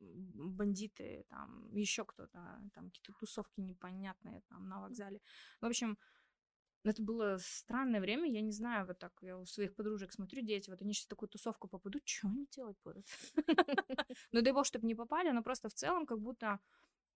[0.00, 5.20] бандиты, там еще кто-то, там какие-то тусовки непонятные там на вокзале.
[5.60, 5.96] В общем,
[6.84, 10.68] это было странное время, я не знаю, вот так я у своих подружек смотрю, дети,
[10.68, 13.06] вот они сейчас в такую тусовку попадут, что они делать будут?
[14.32, 16.58] Ну дай бог, чтобы не попали, но просто в целом как будто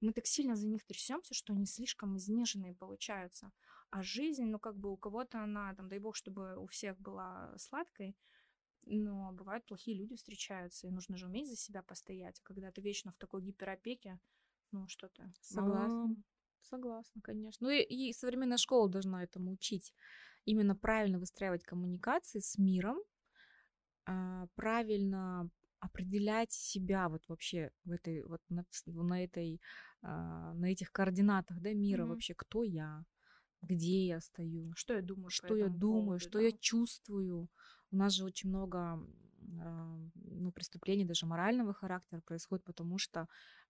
[0.00, 3.52] мы так сильно за них трясемся, что они слишком изнеженные получаются.
[3.90, 7.56] А жизнь, ну как бы у кого-то она, там, дай бог, чтобы у всех была
[7.58, 8.16] сладкой,
[8.84, 12.40] но бывают плохие люди встречаются, и нужно же уметь за себя постоять.
[12.40, 14.20] Когда ты вечно в такой гиперопеке,
[14.70, 16.16] ну что то Согласна.
[16.60, 17.68] Согласна, конечно.
[17.68, 19.94] Ну и, и современная школа должна этому учить.
[20.44, 22.98] Именно правильно выстраивать коммуникации с миром,
[24.04, 25.48] а, правильно
[25.86, 29.60] определять себя вот вообще в этой вот на, на этой
[30.02, 32.08] а, на этих координатах да мира mm-hmm.
[32.08, 33.04] вообще кто я
[33.62, 36.44] где я стою что я думаю что я думаю поводу, что да?
[36.44, 37.48] я чувствую
[37.90, 39.00] у нас же очень много
[40.14, 43.28] ну, преступлений даже морального характера происходит, потому что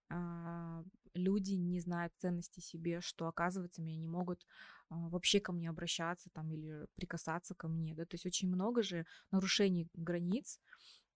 [0.09, 4.47] а, люди не знают ценности себе, что, оказывается, меня не могут
[4.89, 8.83] а, вообще ко мне обращаться там или прикасаться ко мне, да, то есть очень много
[8.83, 10.61] же нарушений границ,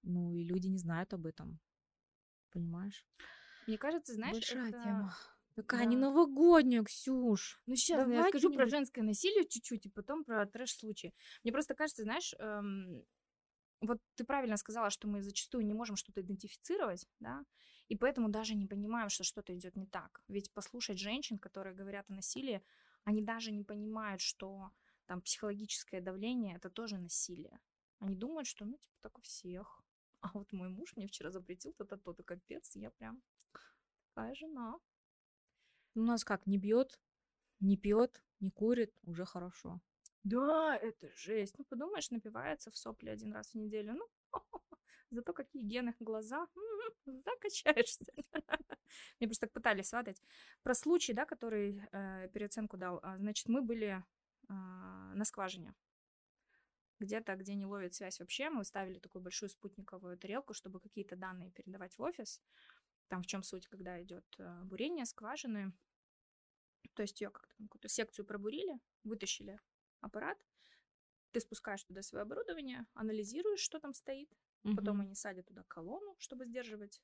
[0.02, 1.58] ну, и люди не знают об этом,
[2.50, 3.06] понимаешь?
[3.66, 4.82] Мне кажется, знаешь, Большая это...
[4.82, 5.16] тема.
[5.54, 5.90] Такая да.
[5.90, 7.60] не новогодняя, Ксюш.
[7.66, 11.12] Ну, сейчас я скажу про женское насилие чуть-чуть, и потом про трэш-случаи.
[11.42, 13.04] Мне просто кажется, знаешь, эм,
[13.80, 17.44] вот ты правильно сказала, что мы зачастую не можем что-то идентифицировать, да,
[17.88, 20.22] и поэтому даже не понимаем, что что-то идет не так.
[20.28, 22.62] Ведь послушать женщин, которые говорят о насилии,
[23.04, 24.70] они даже не понимают, что
[25.06, 27.58] там психологическое давление это тоже насилие.
[27.98, 29.82] Они думают, что ну типа так у всех.
[30.20, 33.22] А вот мой муж мне вчера запретил то-то, то-то, капец, я прям
[34.08, 34.78] такая жена.
[35.94, 37.00] У нас как, не бьет,
[37.60, 39.80] не пьет, не курит, уже хорошо.
[40.24, 41.58] Да, это жесть.
[41.58, 43.94] Ну, подумаешь, напивается в сопли один раз в неделю.
[43.94, 44.08] Ну,
[45.10, 46.46] зато какие гены глаза.
[47.06, 48.12] Закачаешься.
[49.18, 50.22] Мне просто так пытались сватать.
[50.62, 53.00] Про случай, да, который э, переоценку дал.
[53.02, 54.04] А, значит, мы были
[54.48, 55.74] э, на скважине.
[57.00, 61.50] Где-то, где не ловит связь вообще, мы ставили такую большую спутниковую тарелку, чтобы какие-то данные
[61.50, 62.40] передавать в офис.
[63.08, 65.72] Там в чем суть, когда идет э, бурение скважины.
[66.94, 69.58] То есть ее как-то какую-то секцию пробурили, вытащили
[70.00, 70.38] аппарат,
[71.32, 74.30] ты спускаешь туда свое оборудование, анализируешь, что там стоит,
[74.64, 74.76] угу.
[74.76, 77.00] потом они садят туда колонну, чтобы сдерживать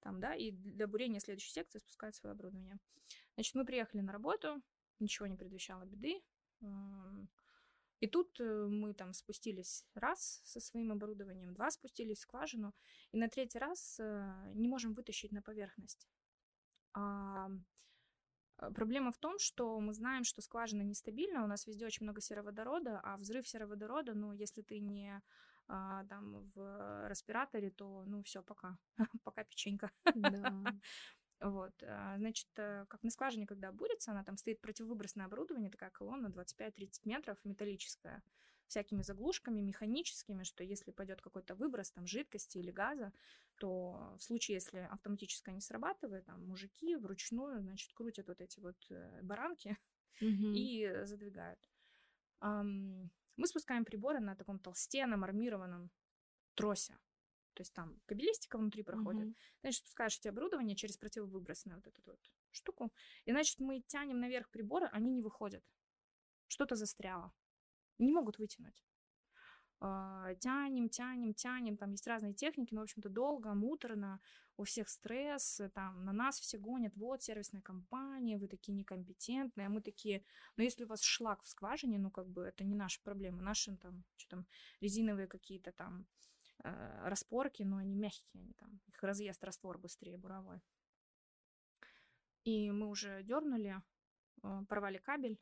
[0.00, 2.78] там, да, и для бурения следующей секции спускают свое оборудование.
[3.34, 4.62] Значит, мы приехали на работу,
[5.00, 6.22] ничего не предвещало беды.
[8.00, 12.74] И тут э, мы там спустились раз со своим оборудованием, два спустились в скважину,
[13.12, 16.06] и на третий раз э, не можем вытащить на поверхность.
[16.96, 17.48] Э,
[18.74, 23.00] проблема в том, что мы знаем, что скважина нестабильна, у нас везде очень много сероводорода,
[23.02, 25.22] а взрыв сероводорода, ну, если ты не
[25.68, 28.78] а, там в респираторе, то, ну, все, пока,
[29.24, 29.90] пока печенька.
[30.14, 30.64] Да.
[31.40, 35.90] Вот, а, значит, э, как на скважине, когда бурится, она там стоит противовыбросное оборудование, такая
[35.90, 38.22] колонна 25-30 метров, металлическая
[38.68, 43.12] всякими заглушками механическими, что если пойдет какой-то выброс там жидкости или газа,
[43.58, 48.76] то в случае, если автоматическое не срабатывает, там мужики вручную, значит, крутят вот эти вот
[48.90, 49.76] э, баранки
[50.22, 50.54] mm-hmm.
[50.54, 51.60] и задвигают.
[52.40, 55.90] Мы спускаем приборы на таком толстенном армированном
[56.54, 56.96] тросе.
[57.56, 59.28] То есть там кабелистика внутри проходит.
[59.28, 59.60] Mm-hmm.
[59.62, 62.92] Значит, спускаешь эти оборудование через противовыбросную вот эту вот штуку.
[63.24, 65.64] И, значит, мы тянем наверх приборы, они не выходят.
[66.48, 67.32] Что-то застряло
[67.98, 68.84] не могут вытянуть.
[69.78, 74.20] А, тянем, тянем, тянем, там есть разные техники, но, в общем-то, долго, муторно,
[74.56, 79.70] у всех стресс, там, на нас все гонят, вот, сервисная компания, вы такие некомпетентные, а
[79.70, 80.24] мы такие,
[80.56, 83.76] ну, если у вас шлак в скважине, ну, как бы, это не наша проблема, наши,
[83.76, 84.46] там, что там,
[84.80, 86.06] резиновые какие-то там
[86.66, 90.60] э, распорки, но они мягкие, они там, их разъест раствор быстрее буровой.
[92.44, 93.82] И мы уже дернули,
[94.42, 95.38] э, порвали кабель,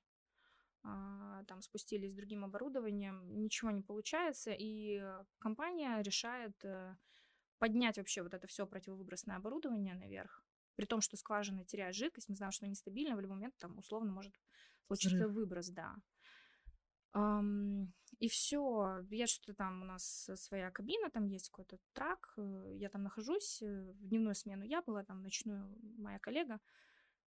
[0.86, 5.02] а, там спустились с другим оборудованием, ничего не получается, и
[5.38, 6.96] компания решает э,
[7.58, 10.44] поднять вообще вот это все противовыбросное оборудование наверх,
[10.76, 13.78] при том, что скважина теряет жидкость, мы знаем, что она нестабильна, в любой момент там
[13.78, 14.34] условно может
[14.86, 15.32] случиться Взрыв.
[15.32, 15.96] выброс, да.
[17.14, 22.88] И все, я что-то там у нас своя кабина, там есть какой-то трак, э, я
[22.88, 26.60] там нахожусь, э, в дневную смену я была, там ночную моя коллега,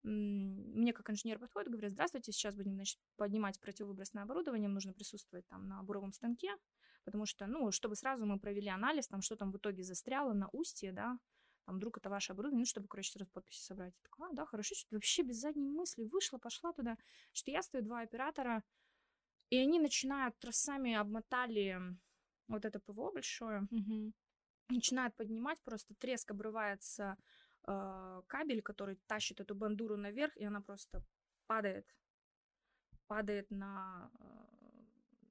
[0.03, 5.67] мне как инженер подходит, говорят, здравствуйте, сейчас будем, значит, поднимать противовыбросное оборудование, нужно присутствовать там
[5.67, 6.55] на буровом станке,
[7.05, 10.49] потому что, ну, чтобы сразу мы провели анализ, там, что там в итоге застряло на
[10.53, 11.19] устье, да,
[11.65, 13.95] там, вдруг это ваше оборудование, ну, чтобы, короче, сразу подписи собрать.
[13.97, 16.97] Я такая, а, да, хорошо, что вообще без задней мысли вышла, пошла туда,
[17.33, 18.63] что я стою, два оператора,
[19.51, 21.79] и они начинают тросами обмотали
[22.49, 24.13] вот это ПВО большое, угу.
[24.69, 27.17] начинают поднимать, просто треск обрывается
[27.67, 31.05] э, кабель, который тащит эту бандуру наверх, и она просто
[31.47, 31.87] падает,
[33.07, 34.25] падает на, э,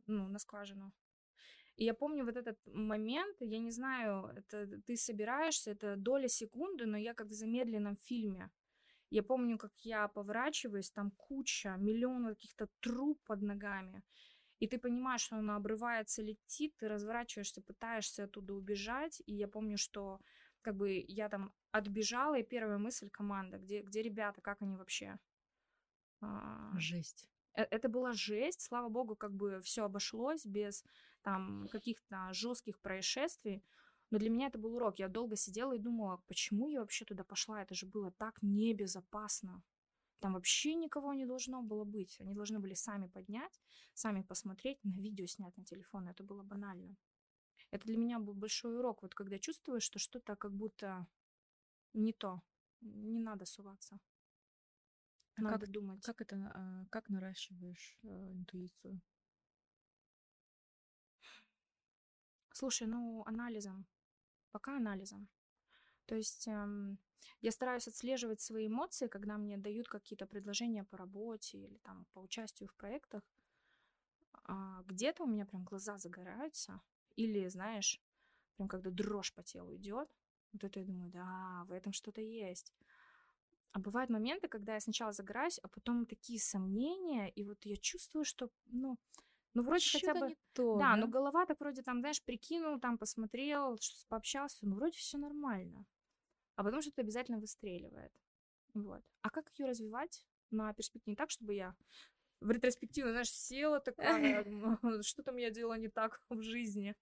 [0.08, 0.94] ну, на скважину.
[1.78, 6.86] И я помню вот этот момент, я не знаю, это ты собираешься, это доля секунды,
[6.86, 8.50] но я как в замедленном фильме.
[9.10, 14.04] Я помню, как я поворачиваюсь, там куча, миллион каких-то труб под ногами.
[14.60, 19.22] И ты понимаешь, что она обрывается, летит, ты разворачиваешься, пытаешься оттуда убежать.
[19.26, 20.20] И я помню, что
[20.62, 25.20] как бы я там отбежала, и первая мысль команда, где, где ребята, как они вообще?
[26.22, 27.30] А, Жесть.
[27.54, 30.84] Э, это была жесть, слава богу, как бы все обошлось без
[31.22, 33.64] там каких-то жестких происшествий.
[34.12, 35.00] Но для меня это был урок.
[35.00, 37.62] Я долго сидела и думала, почему я вообще туда пошла?
[37.62, 39.64] Это же было так небезопасно.
[40.20, 42.20] Там вообще никого не должно было быть.
[42.20, 43.62] Они должны были сами поднять,
[43.94, 46.08] сами посмотреть, на видео снять на телефон.
[46.08, 46.96] Это было банально.
[47.72, 49.02] Это для меня был большой урок.
[49.02, 51.08] Вот когда чувствуешь, что что-то как будто
[51.94, 52.42] не то,
[52.82, 54.00] не надо суваться.
[55.36, 56.02] А надо как, думать.
[56.04, 59.02] Как это, а, как наращиваешь а, интуицию?
[62.54, 63.86] Слушай, ну анализом,
[64.56, 65.28] пока анализом.
[66.06, 66.98] То есть эм,
[67.42, 72.20] я стараюсь отслеживать свои эмоции, когда мне дают какие-то предложения по работе или там по
[72.20, 73.22] участию в проектах.
[74.46, 76.80] А где-то у меня прям глаза загораются,
[77.18, 78.02] или, знаешь,
[78.56, 80.08] прям когда дрожь по телу идет,
[80.54, 82.74] вот это я думаю, да, в этом что-то есть.
[83.74, 88.24] А бывают моменты, когда я сначала загораюсь, а потом такие сомнения, и вот я чувствую,
[88.24, 88.98] что, ну,
[89.56, 90.28] ну вроде хотя бы...
[90.28, 93.78] Не то, да, да, но голова так вроде там, знаешь, прикинул, там посмотрел,
[94.08, 95.86] пообщался, ну вроде все нормально.
[96.56, 98.12] А потом что-то обязательно выстреливает.
[98.74, 99.02] Вот.
[99.22, 101.14] А как ее развивать на перспективе?
[101.14, 101.76] Не так, чтобы я
[102.42, 104.46] в ретроспективу, знаешь, села такая,
[105.04, 106.96] что там я делала не так в жизни.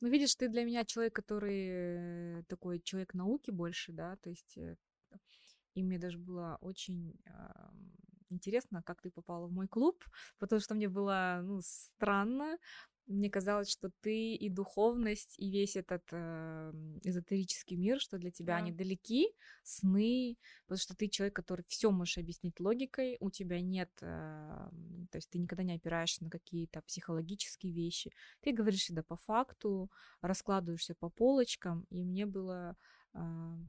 [0.00, 4.76] Ну, видишь, ты для меня человек, который такой человек науки больше, да, то есть э,
[5.74, 7.32] и мне даже было очень э,
[8.30, 10.04] интересно, как ты попала в мой клуб,
[10.38, 12.58] потому что мне было, ну, странно,
[13.06, 18.54] мне казалось, что ты и духовность, и весь этот э, эзотерический мир, что для тебя
[18.54, 18.58] да.
[18.58, 19.28] они далеки,
[19.62, 20.36] сны,
[20.66, 24.68] потому что ты человек, который все можешь объяснить логикой, у тебя нет, э,
[25.10, 29.90] то есть ты никогда не опираешься на какие-то психологические вещи, ты говоришь всегда по факту,
[30.20, 32.76] раскладываешься по полочкам, и мне было
[33.14, 33.18] э,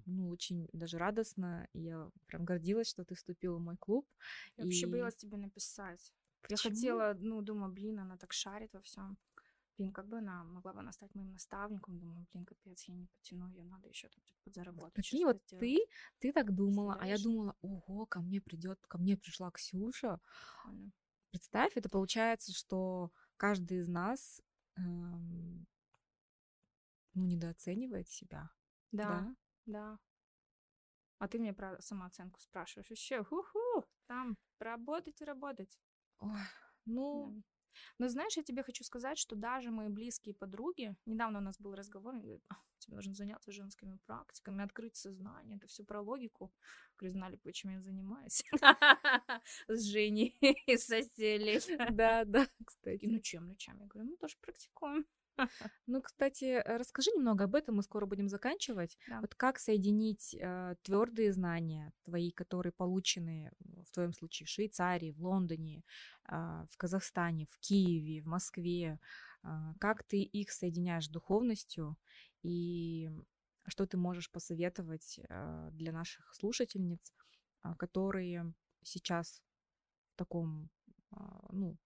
[0.06, 4.08] ну, очень даже радостно, я прям гордилась, что ты вступила в мой клуб.
[4.58, 4.66] Я и...
[4.66, 6.12] вообще боялась тебе написать.
[6.42, 6.58] Почему?
[6.58, 9.18] Я хотела, ну, думаю, блин, она так шарит во всем.
[9.78, 12.00] Блин, как бы она могла бы она стать моим наставником.
[12.00, 14.94] Думаю, блин, капец, я не потяну ее, надо еще там типа, подзаработать.
[14.94, 15.78] Прикинь, вот ты,
[16.20, 17.04] ты так думала, Знаешь?
[17.04, 20.20] а я думала, ого, ко мне придет, ко мне пришла Ксюша.
[20.64, 20.92] Прикольно.
[21.30, 24.42] Представь, это получается, что каждый из нас
[24.78, 25.68] эм,
[27.14, 28.50] ну, недооценивает себя.
[28.92, 30.00] Да, да, да.
[31.20, 32.90] А ты мне про самооценку спрашиваешь.
[32.90, 35.80] Еще, ху-ху, там, работать и работать.
[36.20, 36.40] Ой,
[36.86, 37.57] ну, да.
[37.98, 41.76] Но знаешь, я тебе хочу сказать, что даже мои близкие подруги, недавно у нас был
[41.76, 42.44] разговор, они говорят,
[42.80, 46.52] тебе нужно заняться женскими практиками, открыть сознание, это все про логику.
[46.98, 48.44] Говорю, знали, почему я занимаюсь.
[49.68, 51.62] С Женей и соседей.
[51.92, 53.06] Да, да, кстати.
[53.06, 53.80] Ну чем, ну чем?
[53.80, 55.06] Я говорю, мы тоже практикуем.
[55.88, 58.98] Ну, кстати, э, расскажи немного об этом, мы скоро будем заканчивать.
[59.08, 59.22] Да.
[59.22, 65.22] Вот как соединить э, твердые знания твои, которые получены в твоем случае в Швейцарии, в
[65.22, 65.84] Лондоне,
[66.30, 69.00] э, в Казахстане, в Киеве, в Москве,
[69.44, 69.48] э,
[69.80, 71.98] как ты их соединяешь с духовностью
[72.44, 73.10] и
[73.68, 77.14] что ты можешь посоветовать э, для наших слушательниц,
[77.64, 79.42] э, которые сейчас
[80.14, 80.70] в таком
[81.18, 81.78] а, ну,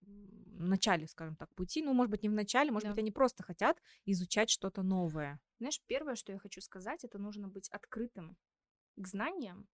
[0.57, 1.82] начале, скажем так, пути.
[1.82, 2.91] Ну, может быть, не в начале, может да.
[2.91, 5.39] быть, они просто хотят изучать что-то новое.
[5.59, 8.38] Знаешь, первое, что я хочу сказать, это нужно быть открытым
[8.95, 9.67] к знаниям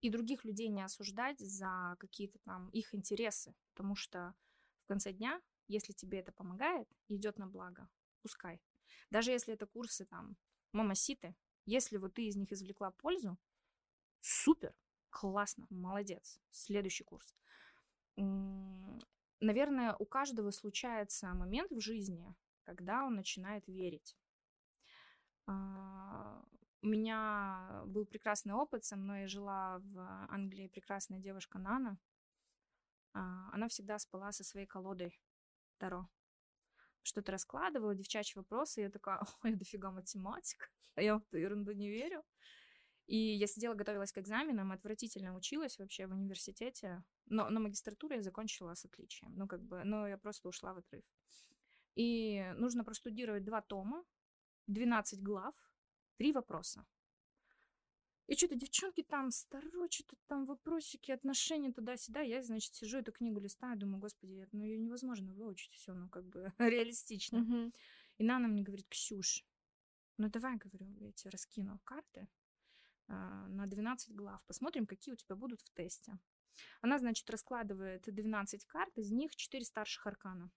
[0.00, 4.34] и других людей не осуждать за какие-то там их интересы, потому что
[4.84, 7.88] в конце дня, если тебе это помогает, идет на благо,
[8.20, 8.60] пускай.
[9.10, 10.36] Даже если это курсы там
[10.72, 13.38] мамаситы, если вот ты из них извлекла пользу,
[14.20, 14.74] супер,
[15.10, 17.34] классно, молодец, следующий курс
[18.16, 22.34] наверное, у каждого случается момент в жизни,
[22.64, 24.16] когда он начинает верить.
[25.46, 26.42] А,
[26.82, 31.98] у меня был прекрасный опыт, со мной жила в Англии прекрасная девушка Нана.
[33.14, 35.20] А, она всегда спала со своей колодой
[35.78, 36.08] Таро.
[37.02, 41.72] Что-то раскладывала, девчачьи вопросы, и я такая, ой, дофига математик, а я в эту ерунду
[41.72, 42.22] не верю.
[43.06, 47.02] И я сидела, готовилась к экзаменам, отвратительно училась вообще в университете.
[47.32, 49.32] Но на магистратуре я закончила с отличием.
[49.36, 51.04] Ну, как бы, но я просто ушла в отрыв.
[51.94, 54.04] И нужно простудировать два тома,
[54.66, 55.54] 12 глав,
[56.18, 56.84] три вопроса.
[58.26, 62.20] И что-то девчонки там старочат, там вопросики, отношения туда-сюда.
[62.20, 66.24] Я, значит, сижу эту книгу листаю, думаю, господи, ну ее невозможно выучить все, ну как
[66.24, 67.38] бы реалистично.
[67.38, 67.74] Mm-hmm.
[68.18, 69.44] И Нана мне говорит, Ксюш,
[70.18, 72.28] ну давай, говорю, я тебе раскину карты,
[73.08, 74.44] а, на 12 глав.
[74.44, 76.18] Посмотрим, какие у тебя будут в тесте.
[76.80, 80.50] Она, значит, раскладывает 12 карт, из них 4 старших аркана.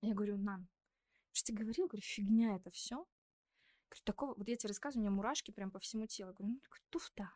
[0.00, 0.68] Я говорю, Нан,
[1.32, 1.86] что ты говорил?
[1.86, 2.96] Говорю, фигня это все.
[3.88, 6.32] Говорю, такого, вот я тебе рассказываю, у меня мурашки прям по всему телу.
[6.32, 6.60] Говорю, ну,
[6.90, 7.32] туфта.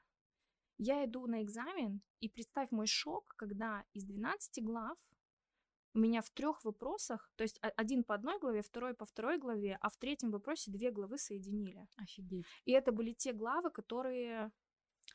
[0.76, 4.98] Я иду на экзамен, и представь мой шок, когда из 12 глав
[5.94, 9.78] у меня в трех вопросах, то есть один по одной главе, второй по второй главе,
[9.80, 11.88] а в третьем вопросе две главы соединили.
[11.96, 12.46] Офигеть.
[12.64, 14.52] И это были те главы, которые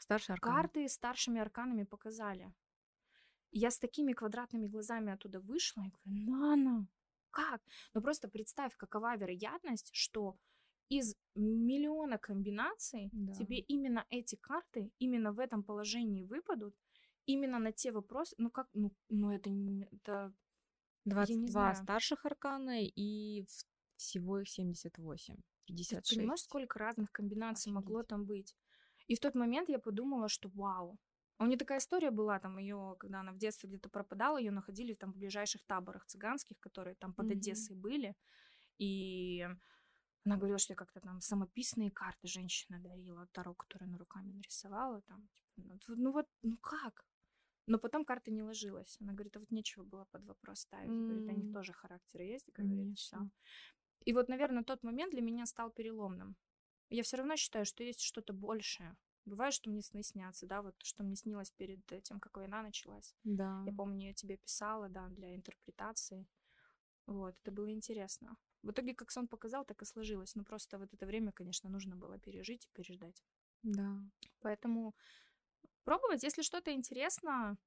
[0.03, 0.55] Старшие арканы.
[0.55, 2.53] карты старшими арканами показали.
[3.51, 6.87] Я с такими квадратными глазами оттуда вышла и говорю, Нана,
[7.31, 7.61] как?
[7.93, 10.37] Ну просто представь, какова вероятность, что
[10.89, 13.33] из миллиона комбинаций Да.
[13.33, 16.75] тебе именно эти карты именно в этом положении выпадут,
[17.25, 19.49] именно на те вопросы, ну как, ну, ну это,
[19.91, 20.33] это
[21.05, 21.75] 22 знаю.
[21.75, 23.45] старших аркана и
[23.95, 25.35] всего их 78.
[25.35, 26.17] Ты 56.
[26.17, 28.09] понимаешь, сколько разных комбинаций могло Офигеть.
[28.09, 28.55] там быть?
[29.07, 30.97] И в тот момент я подумала, что вау.
[31.37, 34.51] А у нее такая история была, там ее, когда она в детстве где-то пропадала, ее
[34.51, 37.37] находили там в ближайших таборах цыганских, которые там под Мгм.
[37.37, 38.15] Одессой были.
[38.77, 39.47] И
[40.25, 45.01] она говорила, что я как-то там самописные карты женщина дарила, Таро, которую она руками нарисовала.
[45.01, 47.05] Там, типа, ну, вот- ну вот, ну как?
[47.67, 48.97] Но потом карта не ложилась.
[49.01, 50.91] Она говорит, а вот нечего было под вопрос ставить.
[51.07, 53.17] Говорит, у них тоже характеры есть, говорит, все.
[54.05, 56.35] И вот, наверное, тот момент для меня стал переломным.
[56.93, 58.95] Я все равно считаю, что есть что-то большее.
[59.25, 63.15] Бывает, что мне сны снятся, да, вот что мне снилось перед тем, как война началась.
[63.23, 63.63] Да.
[63.65, 66.27] Я помню, я тебе писала, да, для интерпретации.
[67.07, 68.37] Вот, это было интересно.
[68.61, 70.35] В итоге, как сон показал, так и сложилось.
[70.35, 73.23] Но просто вот это время, конечно, нужно было пережить и переждать.
[73.63, 73.97] Да.
[74.41, 74.93] Поэтому
[75.85, 77.57] пробовать, если что-то интересно,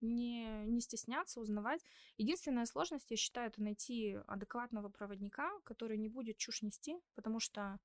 [0.00, 1.84] не, не стесняться, узнавать.
[2.16, 7.78] Единственная сложность, я считаю, это найти адекватного проводника, который не будет чушь нести, потому что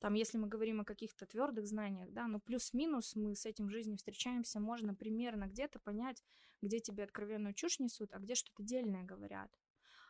[0.00, 3.70] там, если мы говорим о каких-то твердых знаниях, да, ну плюс-минус мы с этим в
[3.70, 6.24] жизни встречаемся, можно примерно где-то понять,
[6.62, 9.50] где тебе откровенную чушь несут, а где что-то дельное говорят.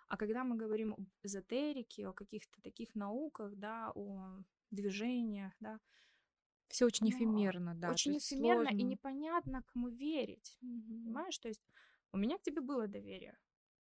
[0.09, 5.81] А когда мы говорим об эзотерике, о каких-то таких науках, да, о движениях, да,
[6.69, 7.91] Все очень Ну, эфемерно, да.
[7.93, 8.83] очень эфемерно и сложно.
[8.83, 10.59] непонятно, кому верить.
[10.61, 11.05] Мгм.
[11.05, 11.39] Понимаешь?
[11.39, 11.63] То есть
[12.13, 13.39] у меня к тебе было доверие.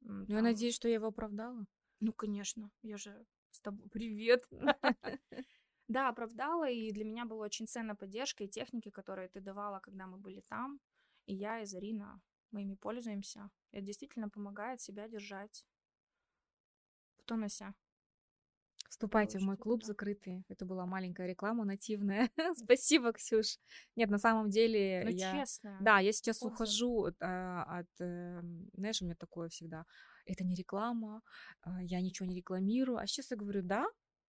[0.00, 1.66] Ну, я там, надеюсь, что я его оправдала.
[2.00, 3.88] Ну, конечно, я же с тобой.
[3.90, 4.46] Привет.
[5.88, 10.06] Да, оправдала, и для меня была очень ценна поддержка и техники, которые ты давала, когда
[10.06, 10.80] мы были там.
[11.26, 12.20] И я, и Зарина,
[12.50, 13.50] мы ими пользуемся.
[13.72, 15.66] Это действительно помогает себя держать
[17.18, 17.74] в тонусе.
[18.88, 19.86] Вступайте в мой клуб круто.
[19.88, 20.44] закрытый.
[20.48, 22.30] Это была маленькая реклама нативная.
[22.54, 23.58] Спасибо, Ксюш.
[23.96, 25.32] Нет, на самом деле Ну, я...
[25.32, 25.76] честно.
[25.80, 26.54] Да, я сейчас отзыв.
[26.54, 29.84] ухожу от, а, от, эм, знаешь, у меня такое всегда,
[30.26, 31.22] это не реклама,
[31.62, 32.98] а, я ничего не рекламирую.
[32.98, 33.84] А сейчас я говорю, да,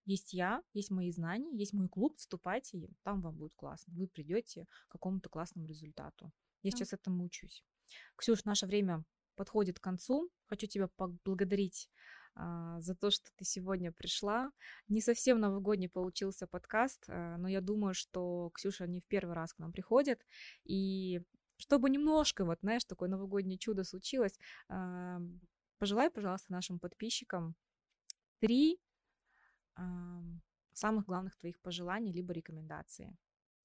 [0.06, 3.92] есть я, есть мои знания, есть мой клуб, вступайте, там вам будет классно.
[3.94, 6.32] Вы придете к какому-то классному результату.
[6.62, 6.76] Я Да.
[6.76, 7.64] сейчас этому учусь.
[8.16, 9.04] Ксюш, наше время
[9.34, 10.30] подходит к концу.
[10.46, 11.90] Хочу тебя поблагодарить
[12.34, 14.50] а, за то, что ты сегодня пришла.
[14.88, 19.54] Не совсем новогодний получился подкаст, а, но я думаю, что Ксюша не в первый раз
[19.54, 20.24] к нам приходит.
[20.64, 21.20] И
[21.58, 24.38] чтобы немножко, вот, знаешь, такое новогоднее чудо случилось,
[24.68, 25.18] а,
[25.78, 27.54] пожелай, пожалуйста, нашим подписчикам
[28.40, 28.78] три
[30.72, 33.16] самых главных твоих пожеланий либо рекомендации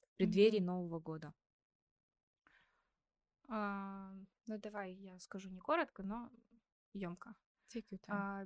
[0.02, 0.66] в преддверии Мгм.
[0.68, 1.34] Нового года.
[3.50, 4.14] А,
[4.48, 6.32] ну, давай я скажу не коротко, но
[6.94, 7.36] емко.
[8.08, 8.46] А,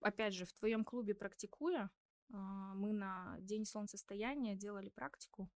[0.00, 1.90] опять же, в твоем клубе практикуя,
[2.32, 5.48] а, мы на День солнцестояния делали практику,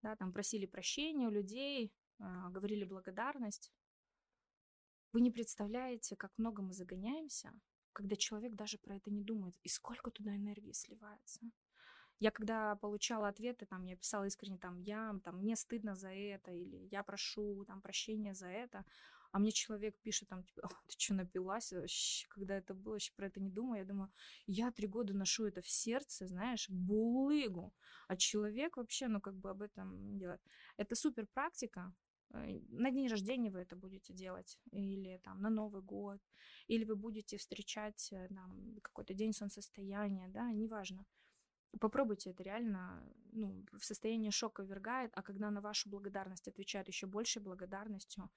[0.00, 3.72] да, там просили прощения у людей, а, говорили благодарность.
[5.12, 7.52] Вы не представляете, как много мы загоняемся,
[7.92, 11.40] когда человек даже про это не думает, и сколько туда энергии сливается.
[12.18, 16.52] Я когда получала ответы, там, я писала искренне, там, я, там, мне стыдно за это,
[16.52, 18.84] или я прошу, там, прощения за это,
[19.32, 23.12] а мне человек пишет, там, типа, «Ох, ты что, напилась вообще, когда это было, вообще
[23.16, 23.80] про это не думаю.
[23.80, 24.12] Я думаю,
[24.46, 27.74] я три года ношу это в сердце, знаешь, булыгу,
[28.08, 30.42] а человек вообще, ну, как бы об этом не делает.
[30.76, 31.94] Это супер практика,
[32.32, 36.20] на день рождения вы это будете делать, или там на Новый год,
[36.66, 41.04] или вы будете встречать э, там, какой-то день солнцестояния, да, неважно.
[41.80, 43.02] Попробуйте это реально,
[43.32, 48.30] ну, в состоянии шока вергает, а когда на вашу благодарность отвечают еще большей благодарностью,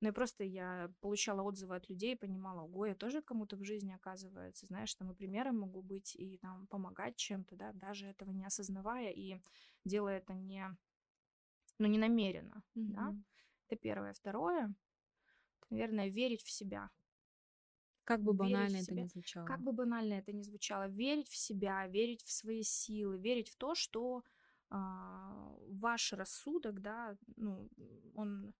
[0.00, 3.92] ну и просто я получала отзывы от людей, понимала, ого, я тоже кому-то в жизни,
[3.92, 8.44] оказывается, знаешь, там и примером могу быть, и там помогать чем-то, да, даже этого не
[8.44, 9.40] осознавая и
[9.84, 10.76] делая это не,
[11.78, 13.14] ну, не намеренно, да.
[13.66, 14.12] Это первое.
[14.12, 14.74] Второе,
[15.70, 16.90] наверное, верить в себя.
[18.04, 19.46] Как бы банально это ни звучало.
[19.46, 23.56] Как бы банально это ни звучало, верить в себя, верить в свои силы, верить в
[23.56, 24.22] то, что
[24.68, 27.70] а, ваш рассудок, да, ну,
[28.14, 28.52] он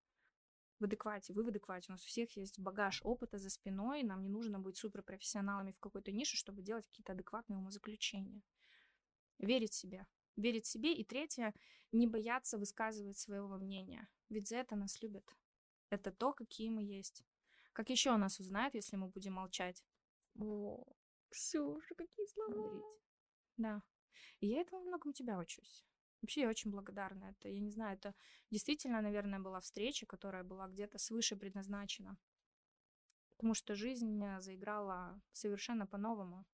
[0.81, 1.87] в адеквате, вы в адеквате.
[1.89, 5.79] У нас у всех есть багаж опыта за спиной, нам не нужно быть суперпрофессионалами в
[5.79, 8.43] какой-то нише, чтобы делать какие-то адекватные умозаключения.
[9.39, 10.07] Верить в себя.
[10.37, 10.95] Верить себе.
[10.95, 11.55] И третье,
[11.93, 14.09] не бояться высказывать своего мнения.
[14.28, 15.24] Ведь за это нас любят.
[15.91, 17.24] Это то, какие мы есть.
[17.72, 19.85] Как еще нас узнают, если мы будем молчать?
[20.39, 20.85] О,
[21.28, 22.53] Ксюша, какие слова.
[22.53, 22.82] Говорить.
[23.57, 23.82] Да.
[24.41, 25.85] И я этому многом тебя учусь.
[26.22, 27.24] Вообще я очень благодарна.
[27.24, 28.14] Это, я не знаю, это
[28.51, 32.16] действительно, наверное, была встреча, которая была где-то свыше предназначена.
[33.37, 36.47] Потому что жизнь заиграла совершенно по-новому.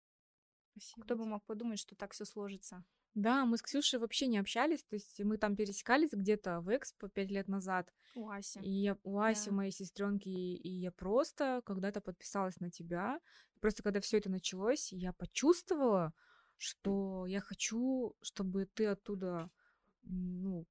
[0.73, 1.05] Спасибо.
[1.05, 2.85] Кто бы мог подумать, что так все сложится.
[3.15, 7.09] Да, мы с Ксюшей вообще не общались, то есть мы там пересекались где-то в Экспо
[7.09, 7.93] пять лет назад.
[8.15, 8.61] У Аси.
[8.61, 9.57] И я, у Аси, Да.
[9.57, 13.21] моей сестренки, и я просто когда-то подписалась на тебя.
[13.61, 16.13] Просто когда все это началось, я почувствовала,
[16.57, 19.51] что я хочу, чтобы ты оттуда,
[20.03, 20.67] ну,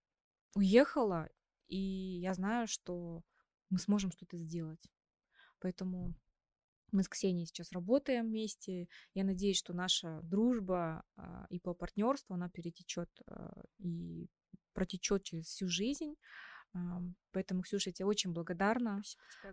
[0.55, 1.29] уехала,
[1.67, 3.21] и я знаю, что
[3.69, 4.89] мы сможем что-то сделать.
[5.59, 6.13] Поэтому
[6.91, 8.87] мы с Ксенией сейчас работаем вместе.
[9.13, 14.27] Я надеюсь, что наша дружба а, и по партнерству она перетечет а, и
[14.73, 16.15] протечет через всю жизнь.
[17.31, 19.01] Поэтому, Ксюша, я тебе очень благодарна.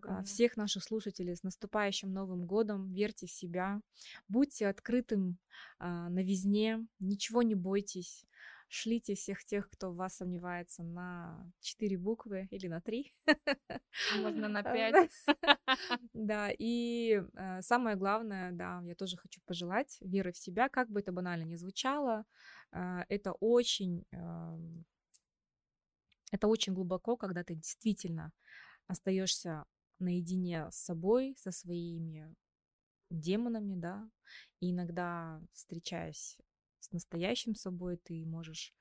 [0.03, 0.23] А.
[0.23, 2.93] Всех наших слушателей с наступающим Новым годом.
[2.93, 3.81] Верьте в себя.
[4.29, 5.39] Будьте открытым
[5.81, 6.87] новизне.
[7.01, 8.27] Ничего не бойтесь.
[8.69, 13.15] Шлите всех тех, кто в вас сомневается, на четыре буквы или на три.
[14.19, 15.11] Можно на А, пять.
[16.13, 21.01] Да, и э, самое главное, да, я тоже хочу пожелать веры в себя, как бы
[21.01, 22.25] это банально ни звучало,
[22.73, 24.85] э, это очень, эм,
[26.33, 28.33] это очень глубоко, когда ты действительно
[28.89, 29.65] остаешься
[29.99, 32.35] наедине с собой, со своими
[33.11, 34.09] демонами, да,
[34.61, 36.39] и иногда встречаясь
[36.81, 38.75] с настоящим собой, ты можешь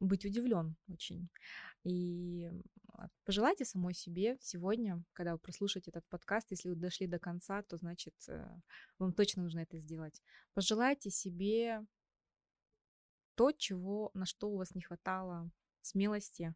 [0.00, 1.28] быть удивлен очень.
[1.84, 2.50] И
[2.92, 7.62] а, пожелайте самой себе сегодня, когда вы прослушаете этот подкаст, если вы дошли до конца,
[7.62, 8.46] то значит э,
[8.98, 10.22] вам точно нужно это сделать.
[10.52, 11.84] Пожелайте себе
[13.34, 16.54] то, чего, на что у вас не хватало смелости.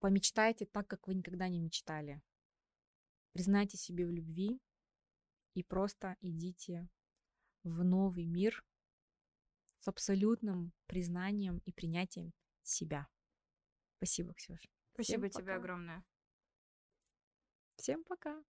[0.00, 2.20] Помечтайте так, как вы никогда не мечтали.
[3.32, 4.60] Признайте себе в любви
[5.54, 6.88] и просто идите
[7.68, 8.64] в новый мир
[9.78, 13.06] с абсолютным признанием и принятием себя.
[13.96, 14.68] Спасибо, Ксюша.
[14.94, 15.56] Спасибо Всем тебе пока.
[15.56, 16.04] огромное.
[17.76, 18.42] Всем пока.